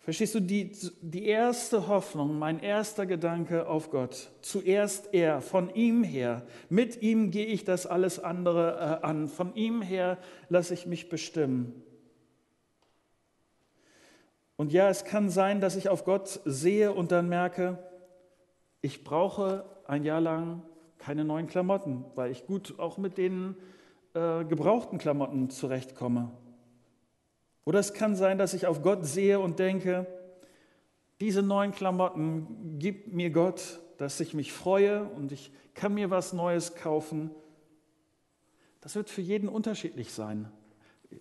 Verstehst 0.04 0.34
du, 0.34 0.40
die, 0.40 0.70
die 1.00 1.24
erste 1.24 1.88
Hoffnung, 1.88 2.38
mein 2.38 2.60
erster 2.60 3.06
Gedanke 3.06 3.66
auf 3.66 3.90
Gott, 3.90 4.28
zuerst 4.42 5.14
er, 5.14 5.40
von 5.40 5.74
ihm 5.74 6.04
her, 6.04 6.42
mit 6.68 7.00
ihm 7.00 7.30
gehe 7.30 7.46
ich 7.46 7.64
das 7.64 7.87
alles 7.87 8.18
andere 8.18 9.00
äh, 9.02 9.06
an, 9.06 9.28
von 9.28 9.54
ihm 9.54 9.80
her 9.80 10.18
lasse 10.50 10.74
ich 10.74 10.84
mich 10.84 11.08
bestimmen. 11.08 11.82
Und 14.56 14.72
ja, 14.72 14.90
es 14.90 15.06
kann 15.06 15.30
sein, 15.30 15.62
dass 15.62 15.74
ich 15.74 15.88
auf 15.88 16.04
Gott 16.04 16.40
sehe 16.44 16.92
und 16.92 17.10
dann 17.10 17.30
merke, 17.30 17.78
ich 18.82 19.04
brauche 19.04 19.64
ein 19.87 20.04
Jahr 20.04 20.20
lang 20.20 20.62
keine 21.05 21.25
neuen 21.25 21.47
Klamotten, 21.47 22.03
weil 22.14 22.31
ich 22.31 22.47
gut 22.47 22.79
auch 22.79 22.97
mit 22.97 23.19
den 23.19 23.57
äh, 24.14 24.43
gebrauchten 24.45 24.97
Klamotten 24.97 25.51
zurechtkomme. 25.51 26.31
Oder 27.67 27.79
es 27.79 27.93
kann 27.93 28.17
sein, 28.17 28.38
dass 28.38 28.55
ich 28.55 28.67
auf 28.67 28.83
Gott 28.83 29.05
sehe 29.05 29.38
und 29.38 29.59
denke, 29.59 30.07
diese 31.21 31.43
neuen 31.43 31.73
Klamotten 31.73 32.79
gibt 32.79 33.12
mir 33.12 33.29
Gott, 33.29 33.81
dass 33.99 34.19
ich 34.21 34.33
mich 34.33 34.53
freue 34.53 35.05
und 35.05 35.31
ich 35.31 35.53
kann 35.75 35.93
mir 35.93 36.09
was 36.09 36.33
Neues 36.33 36.75
kaufen. 36.75 37.31
Das 38.81 38.95
wird 38.95 39.11
für 39.11 39.21
jeden 39.21 39.51
unterschiedlich 39.51 40.11
sein. 40.11 40.51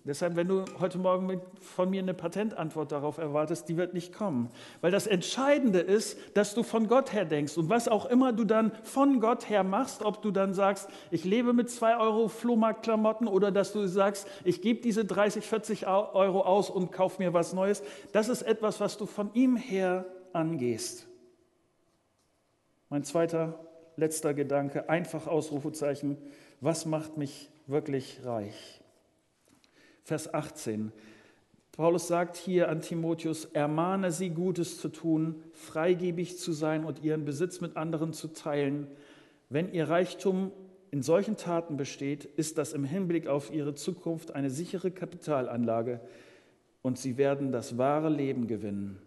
Deshalb, 0.04 0.36
wenn 0.36 0.48
du 0.48 0.64
heute 0.80 0.98
Morgen 0.98 1.40
von 1.60 1.88
mir 1.88 2.02
eine 2.02 2.14
Patentantwort 2.14 2.92
darauf 2.92 3.18
erwartest, 3.18 3.68
die 3.68 3.76
wird 3.76 3.94
nicht 3.94 4.12
kommen. 4.12 4.50
Weil 4.80 4.90
das 4.90 5.06
Entscheidende 5.06 5.78
ist, 5.78 6.18
dass 6.36 6.54
du 6.54 6.62
von 6.62 6.88
Gott 6.88 7.12
her 7.12 7.24
denkst. 7.24 7.56
Und 7.56 7.68
was 7.70 7.88
auch 7.88 8.06
immer 8.06 8.32
du 8.32 8.44
dann 8.44 8.72
von 8.82 9.20
Gott 9.20 9.48
her 9.48 9.64
machst, 9.64 10.02
ob 10.02 10.20
du 10.20 10.30
dann 10.30 10.52
sagst, 10.52 10.88
ich 11.10 11.24
lebe 11.24 11.52
mit 11.52 11.70
zwei 11.70 11.96
Euro 11.96 12.28
Flohmarktklamotten 12.28 13.28
oder 13.28 13.50
dass 13.50 13.72
du 13.72 13.86
sagst, 13.86 14.26
ich 14.44 14.60
gebe 14.60 14.80
diese 14.80 15.04
30, 15.04 15.46
40 15.46 15.86
Euro 15.86 16.42
aus 16.42 16.70
und 16.70 16.92
kauf 16.92 17.18
mir 17.18 17.32
was 17.32 17.52
Neues, 17.52 17.82
das 18.12 18.28
ist 18.28 18.42
etwas, 18.42 18.80
was 18.80 18.98
du 18.98 19.06
von 19.06 19.30
ihm 19.34 19.56
her 19.56 20.04
angehst. 20.32 21.06
Mein 22.90 23.04
zweiter 23.04 23.58
letzter 23.96 24.34
Gedanke, 24.34 24.88
einfach 24.88 25.26
Ausrufezeichen, 25.26 26.18
was 26.60 26.86
macht 26.86 27.16
mich 27.16 27.50
wirklich 27.66 28.20
reich? 28.24 28.83
Vers 30.04 30.32
18. 30.32 30.92
Paulus 31.72 32.06
sagt 32.06 32.36
hier 32.36 32.68
an 32.68 32.82
Timotheus, 32.82 33.46
ermahne 33.46 34.12
sie, 34.12 34.30
Gutes 34.30 34.78
zu 34.78 34.90
tun, 34.90 35.42
freigebig 35.52 36.38
zu 36.38 36.52
sein 36.52 36.84
und 36.84 37.02
ihren 37.02 37.24
Besitz 37.24 37.60
mit 37.60 37.76
anderen 37.76 38.12
zu 38.12 38.28
teilen. 38.28 38.86
Wenn 39.48 39.72
ihr 39.72 39.88
Reichtum 39.88 40.52
in 40.90 41.02
solchen 41.02 41.36
Taten 41.36 41.76
besteht, 41.76 42.26
ist 42.26 42.58
das 42.58 42.74
im 42.74 42.84
Hinblick 42.84 43.26
auf 43.26 43.52
ihre 43.52 43.74
Zukunft 43.74 44.32
eine 44.32 44.50
sichere 44.50 44.90
Kapitalanlage 44.92 46.00
und 46.82 46.98
sie 46.98 47.16
werden 47.16 47.50
das 47.50 47.78
wahre 47.78 48.10
Leben 48.10 48.46
gewinnen. 48.46 49.00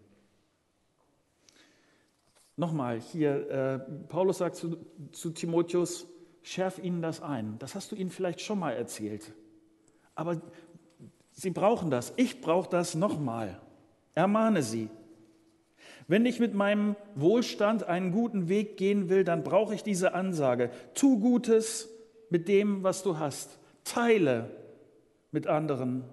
Nochmal, 2.58 3.00
hier, 3.00 3.50
äh, 3.50 3.80
Paulus 4.10 4.40
sagt 4.40 4.56
zu, 4.56 4.78
zu 5.12 5.30
Timotheus, 5.30 6.08
schärf 6.42 6.80
ihnen 6.80 7.04
das 7.04 7.22
ein. 7.22 7.60
Das 7.60 7.76
hast 7.76 7.92
du 7.92 7.96
ihnen 7.96 8.10
vielleicht 8.10 8.42
schon 8.42 8.58
mal 8.58 8.72
erzählt. 8.72 9.32
Aber 10.18 10.42
sie 11.38 11.52
brauchen 11.52 11.90
das. 11.90 12.12
Ich 12.18 12.42
brauche 12.42 12.70
das 12.70 12.96
nochmal. 12.96 13.62
Ermahne 14.16 14.64
sie. 14.64 14.90
Wenn 16.08 16.26
ich 16.26 16.40
mit 16.40 16.54
meinem 16.54 16.96
Wohlstand 17.16 17.84
einen 17.84 18.12
guten 18.12 18.50
Weg 18.50 18.78
gehen 18.78 19.10
will, 19.10 19.24
dann 19.24 19.44
brauche 19.44 19.76
ich 19.76 19.84
diese 19.84 20.14
Ansage. 20.14 20.72
Tu 20.94 21.20
Gutes 21.20 21.90
mit 22.30 22.48
dem, 22.48 22.84
was 22.84 23.04
du 23.04 23.20
hast. 23.20 23.60
Teile 23.84 24.50
mit 25.32 25.48
anderen. 25.48 26.04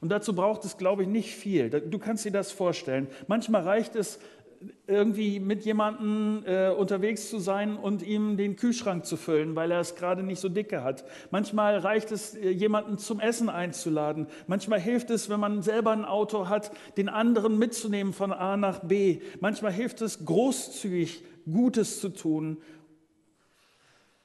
Und 0.00 0.10
dazu 0.10 0.34
braucht 0.34 0.64
es, 0.64 0.76
glaube 0.76 1.02
ich, 1.02 1.08
nicht 1.08 1.34
viel. 1.34 1.70
Du 1.70 1.98
kannst 1.98 2.24
dir 2.24 2.32
das 2.32 2.52
vorstellen. 2.52 3.08
Manchmal 3.26 3.62
reicht 3.62 3.96
es, 3.96 4.18
irgendwie 4.86 5.40
mit 5.40 5.64
jemandem 5.64 6.44
äh, 6.46 6.70
unterwegs 6.70 7.30
zu 7.30 7.38
sein 7.38 7.76
und 7.76 8.02
ihm 8.02 8.36
den 8.36 8.56
Kühlschrank 8.56 9.06
zu 9.06 9.16
füllen, 9.16 9.56
weil 9.56 9.70
er 9.70 9.80
es 9.80 9.94
gerade 9.94 10.22
nicht 10.22 10.40
so 10.40 10.48
dicke 10.48 10.82
hat. 10.84 11.04
Manchmal 11.30 11.78
reicht 11.78 12.12
es, 12.12 12.34
äh, 12.34 12.50
jemanden 12.50 12.98
zum 12.98 13.20
Essen 13.20 13.48
einzuladen. 13.48 14.26
Manchmal 14.46 14.80
hilft 14.80 15.10
es, 15.10 15.28
wenn 15.28 15.40
man 15.40 15.62
selber 15.62 15.92
ein 15.92 16.04
Auto 16.04 16.48
hat, 16.48 16.70
den 16.96 17.08
anderen 17.08 17.58
mitzunehmen 17.58 18.12
von 18.12 18.32
A 18.32 18.56
nach 18.56 18.80
B. 18.80 19.20
Manchmal 19.40 19.72
hilft 19.72 20.00
es, 20.00 20.24
großzügig 20.24 21.24
Gutes 21.50 22.00
zu 22.00 22.08
tun. 22.10 22.58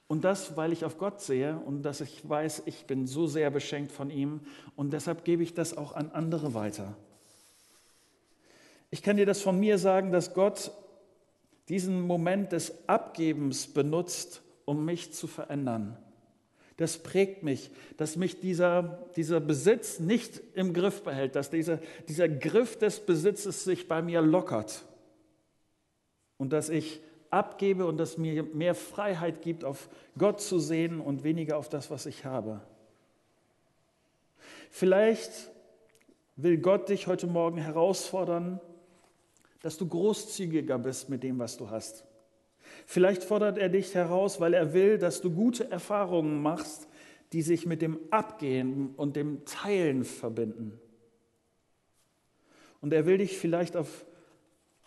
Und 0.08 0.24
das, 0.24 0.58
weil 0.58 0.74
ich 0.74 0.86
auf 0.86 0.98
Gott 0.98 1.22
sehe 1.22 1.60
und 1.66 1.84
dass 1.84 2.02
ich 2.02 2.28
weiß, 2.28 2.64
ich 2.66 2.86
bin 2.86 3.06
so 3.06 3.28
sehr 3.28 3.52
beschenkt 3.52 3.92
von 3.92 4.10
ihm 4.10 4.40
und 4.76 4.92
deshalb 4.92 5.24
gebe 5.24 5.44
ich 5.44 5.54
das 5.54 5.78
auch 5.78 5.94
an 5.94 6.10
andere 6.12 6.56
weiter. 6.56 6.98
Ich 8.92 9.04
kann 9.04 9.18
dir 9.18 9.26
das 9.26 9.42
von 9.42 9.60
mir 9.60 9.78
sagen, 9.78 10.12
dass 10.12 10.34
Gott 10.34 10.72
diesen 11.68 12.02
Moment 12.02 12.52
des 12.52 12.88
Abgebens 12.88 13.68
benutzt, 13.68 14.42
um 14.66 14.86
mich 14.86 15.14
zu 15.14 15.28
verändern. 15.28 15.98
Das 16.78 16.98
prägt 16.98 17.44
mich, 17.44 17.72
dass 17.98 18.16
mich 18.16 18.40
dieser, 18.40 19.06
dieser 19.16 19.40
Besitz 19.40 20.00
nicht 20.00 20.42
im 20.56 20.74
Griff 20.74 21.04
behält, 21.04 21.36
dass 21.36 21.50
dieser, 21.50 21.80
dieser 22.08 22.30
Griff 22.30 22.78
des 22.80 23.02
Besitzes 23.02 23.66
sich 23.66 23.88
bei 23.88 24.02
mir 24.02 24.22
lockert 24.22 24.86
und 26.38 26.54
dass 26.54 26.70
ich 26.70 27.02
abgebe 27.30 27.86
und 27.86 27.98
dass 27.98 28.18
mir 28.18 28.44
mehr 28.44 28.76
Freiheit 28.76 29.42
gibt, 29.42 29.64
auf 29.66 29.90
Gott 30.18 30.42
zu 30.42 30.58
sehen 30.58 31.02
und 31.02 31.24
weniger 31.24 31.58
auf 31.58 31.70
das, 31.70 31.92
was 31.92 32.06
ich 32.06 32.26
habe. 32.26 32.62
Vielleicht 34.72 35.32
will 36.38 36.58
Gott 36.58 36.90
dich 36.90 37.08
heute 37.08 37.28
Morgen 37.28 37.58
herausfordern, 37.58 38.62
dass 39.62 39.78
du 39.78 39.88
großzügiger 39.88 40.78
bist 40.78 41.10
mit 41.10 41.24
dem, 41.24 41.40
was 41.40 41.58
du 41.58 41.70
hast. 41.70 42.06
Vielleicht 42.86 43.24
fordert 43.24 43.58
er 43.58 43.70
dich 43.70 43.94
heraus, 43.96 44.40
weil 44.40 44.54
er 44.54 44.74
will, 44.74 44.98
dass 44.98 45.22
du 45.22 45.32
gute 45.32 45.70
Erfahrungen 45.70 46.42
machst, 46.42 46.88
die 47.34 47.42
sich 47.42 47.66
mit 47.66 47.82
dem 47.82 48.00
Abgehen 48.10 48.94
und 48.96 49.16
dem 49.16 49.46
Teilen 49.46 50.04
verbinden. 50.04 50.80
Und 52.82 52.94
er 52.94 53.06
will 53.06 53.18
dich 53.18 53.38
vielleicht 53.38 53.76
auf 53.76 54.06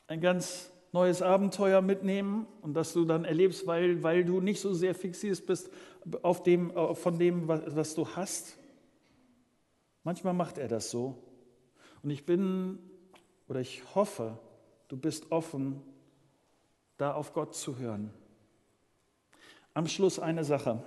ein 0.06 0.20
ganz 0.20 0.70
neues 0.92 1.22
Abenteuer 1.22 1.80
mitnehmen 1.80 2.46
und 2.60 2.74
dass 2.74 2.92
du 2.92 3.04
dann 3.04 3.24
erlebst, 3.24 3.66
weil, 3.66 4.02
weil 4.02 4.24
du 4.24 4.40
nicht 4.40 4.60
so 4.60 4.74
sehr 4.74 4.94
fixiert 4.94 5.46
bist 5.46 5.70
auf 6.22 6.42
dem, 6.42 6.72
von 6.94 7.18
dem, 7.18 7.48
was 7.48 7.94
du 7.94 8.08
hast. 8.08 8.58
Manchmal 10.04 10.34
macht 10.34 10.58
er 10.58 10.68
das 10.68 10.90
so. 10.90 11.16
Und 12.02 12.10
ich 12.10 12.26
bin 12.26 12.78
oder 13.48 13.60
ich 13.60 13.82
hoffe, 13.94 14.38
du 14.92 14.98
bist 14.98 15.32
offen, 15.32 15.80
da 16.98 17.14
auf 17.14 17.32
Gott 17.32 17.56
zu 17.56 17.78
hören. 17.78 18.10
Am 19.72 19.86
Schluss 19.86 20.18
eine 20.18 20.44
Sache. 20.44 20.82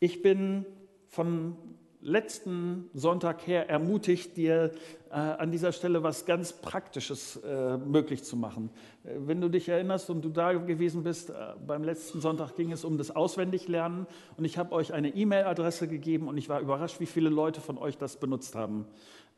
Ich 0.00 0.20
bin 0.20 0.66
von 1.06 1.56
letzten 2.00 2.90
Sonntag 2.92 3.46
her 3.46 3.70
ermutigt, 3.70 4.36
dir 4.36 4.72
äh, 5.10 5.14
an 5.14 5.52
dieser 5.52 5.70
Stelle 5.70 6.02
was 6.02 6.26
ganz 6.26 6.52
Praktisches 6.52 7.36
äh, 7.36 7.76
möglich 7.76 8.24
zu 8.24 8.36
machen. 8.36 8.70
Äh, 9.04 9.10
wenn 9.18 9.40
du 9.40 9.48
dich 9.48 9.68
erinnerst 9.68 10.10
und 10.10 10.24
du 10.24 10.28
da 10.28 10.52
gewesen 10.52 11.04
bist, 11.04 11.30
äh, 11.30 11.34
beim 11.64 11.84
letzten 11.84 12.20
Sonntag 12.20 12.56
ging 12.56 12.72
es 12.72 12.84
um 12.84 12.98
das 12.98 13.14
Auswendiglernen 13.14 14.08
und 14.36 14.44
ich 14.44 14.58
habe 14.58 14.72
euch 14.72 14.92
eine 14.92 15.14
E-Mail-Adresse 15.14 15.86
gegeben 15.86 16.26
und 16.26 16.36
ich 16.36 16.48
war 16.48 16.58
überrascht, 16.58 16.98
wie 16.98 17.06
viele 17.06 17.28
Leute 17.28 17.60
von 17.60 17.78
euch 17.78 17.96
das 17.96 18.16
benutzt 18.16 18.56
haben. 18.56 18.86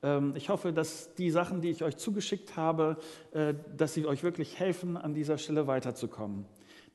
Ähm, 0.04 0.34
ich 0.36 0.50
hoffe, 0.50 0.72
dass 0.72 1.14
die 1.14 1.30
Sachen, 1.30 1.62
die 1.62 1.70
ich 1.70 1.82
euch 1.82 1.96
zugeschickt 1.96 2.56
habe, 2.56 2.98
äh, 3.32 3.54
dass 3.76 3.94
sie 3.94 4.06
euch 4.06 4.22
wirklich 4.22 4.60
helfen, 4.60 4.96
an 4.96 5.14
dieser 5.14 5.38
Stelle 5.38 5.66
weiterzukommen. 5.66 6.44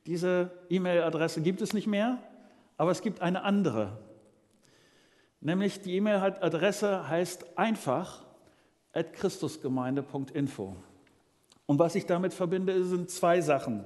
Diese 0.06 0.52
E-Mail-Adresse 0.70 1.42
gibt 1.42 1.60
es 1.60 1.74
nicht 1.74 1.88
mehr, 1.88 2.18
aber 2.78 2.92
es 2.92 3.02
gibt 3.02 3.20
eine 3.20 3.42
andere. 3.42 3.98
Nämlich 5.40 5.80
die 5.80 5.96
E-Mail-Adresse 5.96 7.08
heißt 7.08 7.58
einfach 7.58 8.24
at 8.92 9.12
christusgemeinde.info. 9.12 10.76
Und 11.66 11.78
was 11.78 11.94
ich 11.94 12.06
damit 12.06 12.32
verbinde, 12.32 12.84
sind 12.84 13.10
zwei 13.10 13.40
Sachen. 13.40 13.84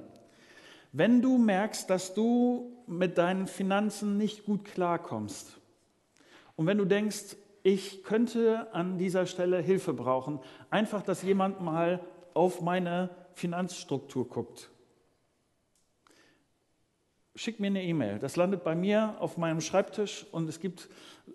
Wenn 0.91 1.21
du 1.21 1.37
merkst, 1.37 1.89
dass 1.89 2.13
du 2.13 2.71
mit 2.87 3.17
deinen 3.17 3.47
Finanzen 3.47 4.17
nicht 4.17 4.45
gut 4.45 4.65
klarkommst 4.65 5.59
und 6.55 6.67
wenn 6.67 6.77
du 6.77 6.85
denkst, 6.85 7.35
ich 7.65 8.03
könnte 8.03 8.71
an 8.73 8.99
dieser 8.99 9.25
Stelle 9.25 9.59
Hilfe 9.59 9.91
brauchen. 9.91 10.39
Einfach, 10.69 11.01
dass 11.01 11.23
jemand 11.23 11.61
mal 11.61 11.99
auf 12.35 12.61
meine 12.61 13.09
Finanzstruktur 13.33 14.29
guckt. 14.29 14.69
Schick 17.33 17.59
mir 17.59 17.67
eine 17.67 17.83
E-Mail. 17.83 18.19
Das 18.19 18.35
landet 18.35 18.63
bei 18.63 18.75
mir 18.75 19.15
auf 19.19 19.37
meinem 19.37 19.61
Schreibtisch 19.61 20.27
und 20.31 20.47
es 20.47 20.59
gibt 20.59 20.89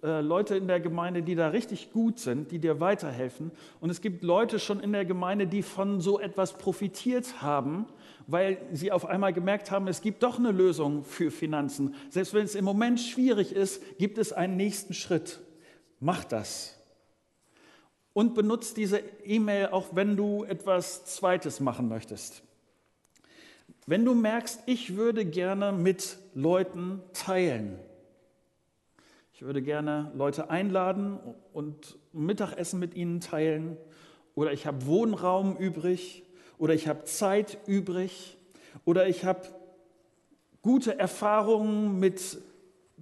äh, 0.04 0.20
Leute 0.20 0.54
in 0.54 0.68
der 0.68 0.78
Gemeinde, 0.78 1.24
die 1.24 1.34
da 1.34 1.48
richtig 1.48 1.90
gut 1.92 2.20
sind, 2.20 2.52
die 2.52 2.60
dir 2.60 2.78
weiterhelfen. 2.78 3.50
Und 3.80 3.90
es 3.90 4.00
gibt 4.00 4.22
Leute 4.22 4.60
schon 4.60 4.78
in 4.78 4.92
der 4.92 5.04
Gemeinde, 5.04 5.48
die 5.48 5.62
von 5.62 6.00
so 6.00 6.20
etwas 6.20 6.56
profitiert 6.56 7.42
haben, 7.42 7.86
weil 8.28 8.58
sie 8.70 8.92
auf 8.92 9.04
einmal 9.04 9.32
gemerkt 9.32 9.72
haben, 9.72 9.88
es 9.88 10.00
gibt 10.00 10.22
doch 10.22 10.38
eine 10.38 10.52
Lösung 10.52 11.02
für 11.02 11.32
Finanzen. 11.32 11.96
Selbst 12.08 12.34
wenn 12.34 12.44
es 12.44 12.54
im 12.54 12.64
Moment 12.64 13.00
schwierig 13.00 13.50
ist, 13.50 13.82
gibt 13.98 14.16
es 14.16 14.32
einen 14.32 14.56
nächsten 14.56 14.94
Schritt. 14.94 15.40
Mach 16.00 16.24
das. 16.24 16.76
Und 18.12 18.34
benutzt 18.34 18.76
diese 18.76 18.98
E-Mail 19.24 19.68
auch, 19.68 19.94
wenn 19.94 20.16
du 20.16 20.44
etwas 20.44 21.04
Zweites 21.04 21.60
machen 21.60 21.88
möchtest. 21.88 22.42
Wenn 23.86 24.04
du 24.04 24.14
merkst, 24.14 24.62
ich 24.66 24.96
würde 24.96 25.24
gerne 25.24 25.72
mit 25.72 26.18
Leuten 26.34 27.02
teilen. 27.12 27.78
Ich 29.32 29.42
würde 29.42 29.62
gerne 29.62 30.10
Leute 30.14 30.50
einladen 30.50 31.18
und 31.52 31.98
Mittagessen 32.12 32.80
mit 32.80 32.94
ihnen 32.94 33.20
teilen. 33.20 33.76
Oder 34.34 34.52
ich 34.52 34.66
habe 34.66 34.86
Wohnraum 34.86 35.56
übrig. 35.56 36.24
Oder 36.58 36.74
ich 36.74 36.88
habe 36.88 37.04
Zeit 37.04 37.58
übrig. 37.66 38.36
Oder 38.84 39.08
ich 39.08 39.24
habe 39.24 39.48
gute 40.62 40.98
Erfahrungen 40.98 41.98
mit 41.98 42.38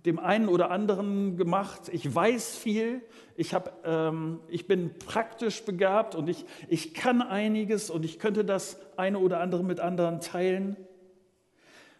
dem 0.09 0.19
einen 0.19 0.49
oder 0.49 0.71
anderen 0.71 1.37
gemacht. 1.37 1.91
Ich 1.93 2.13
weiß 2.13 2.57
viel, 2.57 3.03
ich, 3.37 3.53
hab, 3.53 3.87
ähm, 3.87 4.41
ich 4.49 4.67
bin 4.67 4.91
praktisch 5.07 5.63
begabt 5.65 6.15
und 6.15 6.29
ich, 6.29 6.47
ich 6.69 6.95
kann 6.95 7.21
einiges 7.21 7.91
und 7.91 8.07
ich 8.07 8.19
könnte 8.19 8.43
das 8.45 8.81
eine 8.97 9.19
oder 9.19 9.41
andere 9.41 9.63
mit 9.63 9.81
anderen 9.81 10.21
teilen. 10.21 10.77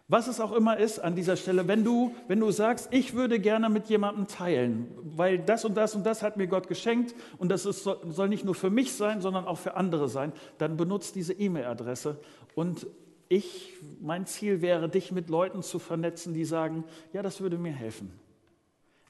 Was 0.07 0.27
es 0.27 0.39
auch 0.39 0.53
immer 0.53 0.77
ist 0.77 0.97
an 0.97 1.13
dieser 1.13 1.37
Stelle, 1.37 1.67
wenn 1.67 1.83
du, 1.83 2.15
wenn 2.27 2.39
du 2.39 2.49
sagst, 2.49 2.87
ich 2.91 3.13
würde 3.13 3.39
gerne 3.39 3.69
mit 3.69 3.89
jemandem 3.89 4.25
teilen, 4.25 4.87
weil 5.03 5.37
das 5.37 5.65
und 5.65 5.77
das 5.77 5.93
und 5.93 6.03
das 6.03 6.23
hat 6.23 6.35
mir 6.35 6.47
Gott 6.47 6.67
geschenkt 6.67 7.13
und 7.37 7.49
das 7.49 7.67
ist, 7.67 7.83
soll 7.83 8.27
nicht 8.27 8.43
nur 8.43 8.55
für 8.55 8.71
mich 8.71 8.93
sein, 8.93 9.21
sondern 9.21 9.45
auch 9.45 9.59
für 9.59 9.75
andere 9.77 10.09
sein, 10.09 10.33
dann 10.57 10.77
benutzt 10.77 11.13
diese 11.13 11.33
E-Mail-Adresse 11.33 12.19
und 12.55 12.87
ich, 13.29 13.73
mein 14.01 14.25
Ziel 14.25 14.61
wäre, 14.61 14.89
dich 14.89 15.11
mit 15.11 15.29
Leuten 15.29 15.61
zu 15.61 15.79
vernetzen, 15.79 16.33
die 16.33 16.45
sagen, 16.45 16.83
ja, 17.13 17.21
das 17.21 17.41
würde 17.41 17.57
mir 17.57 17.71
helfen. 17.71 18.11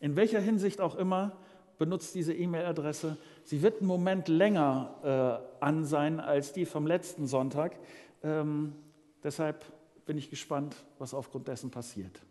In 0.01 0.15
welcher 0.15 0.39
Hinsicht 0.41 0.81
auch 0.81 0.95
immer, 0.95 1.37
benutzt 1.77 2.13
diese 2.13 2.33
E-Mail-Adresse. 2.33 3.17
Sie 3.45 3.61
wird 3.61 3.79
einen 3.79 3.87
Moment 3.87 4.27
länger 4.27 5.41
äh, 5.61 5.63
an 5.63 5.85
sein 5.85 6.19
als 6.19 6.51
die 6.53 6.65
vom 6.65 6.85
letzten 6.85 7.25
Sonntag. 7.25 7.79
Ähm, 8.21 8.75
deshalb 9.23 9.65
bin 10.05 10.17
ich 10.17 10.29
gespannt, 10.29 10.75
was 10.99 11.13
aufgrund 11.13 11.47
dessen 11.47 11.71
passiert. 11.71 12.21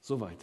Soweit. 0.00 0.38